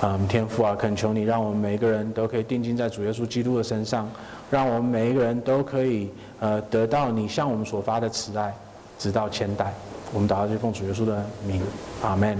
[0.00, 4.08] 嗯、天父啊，恳求你，让我们每一个人都可以定睛在主耶稣基督的身上，
[4.50, 6.10] 让我们每一个人都可以
[6.40, 8.54] 呃得到你向我们所发的慈爱，
[8.98, 9.72] 直到千代。
[10.12, 11.62] 我们祷告，奉主耶稣的名，
[12.02, 12.36] 阿门。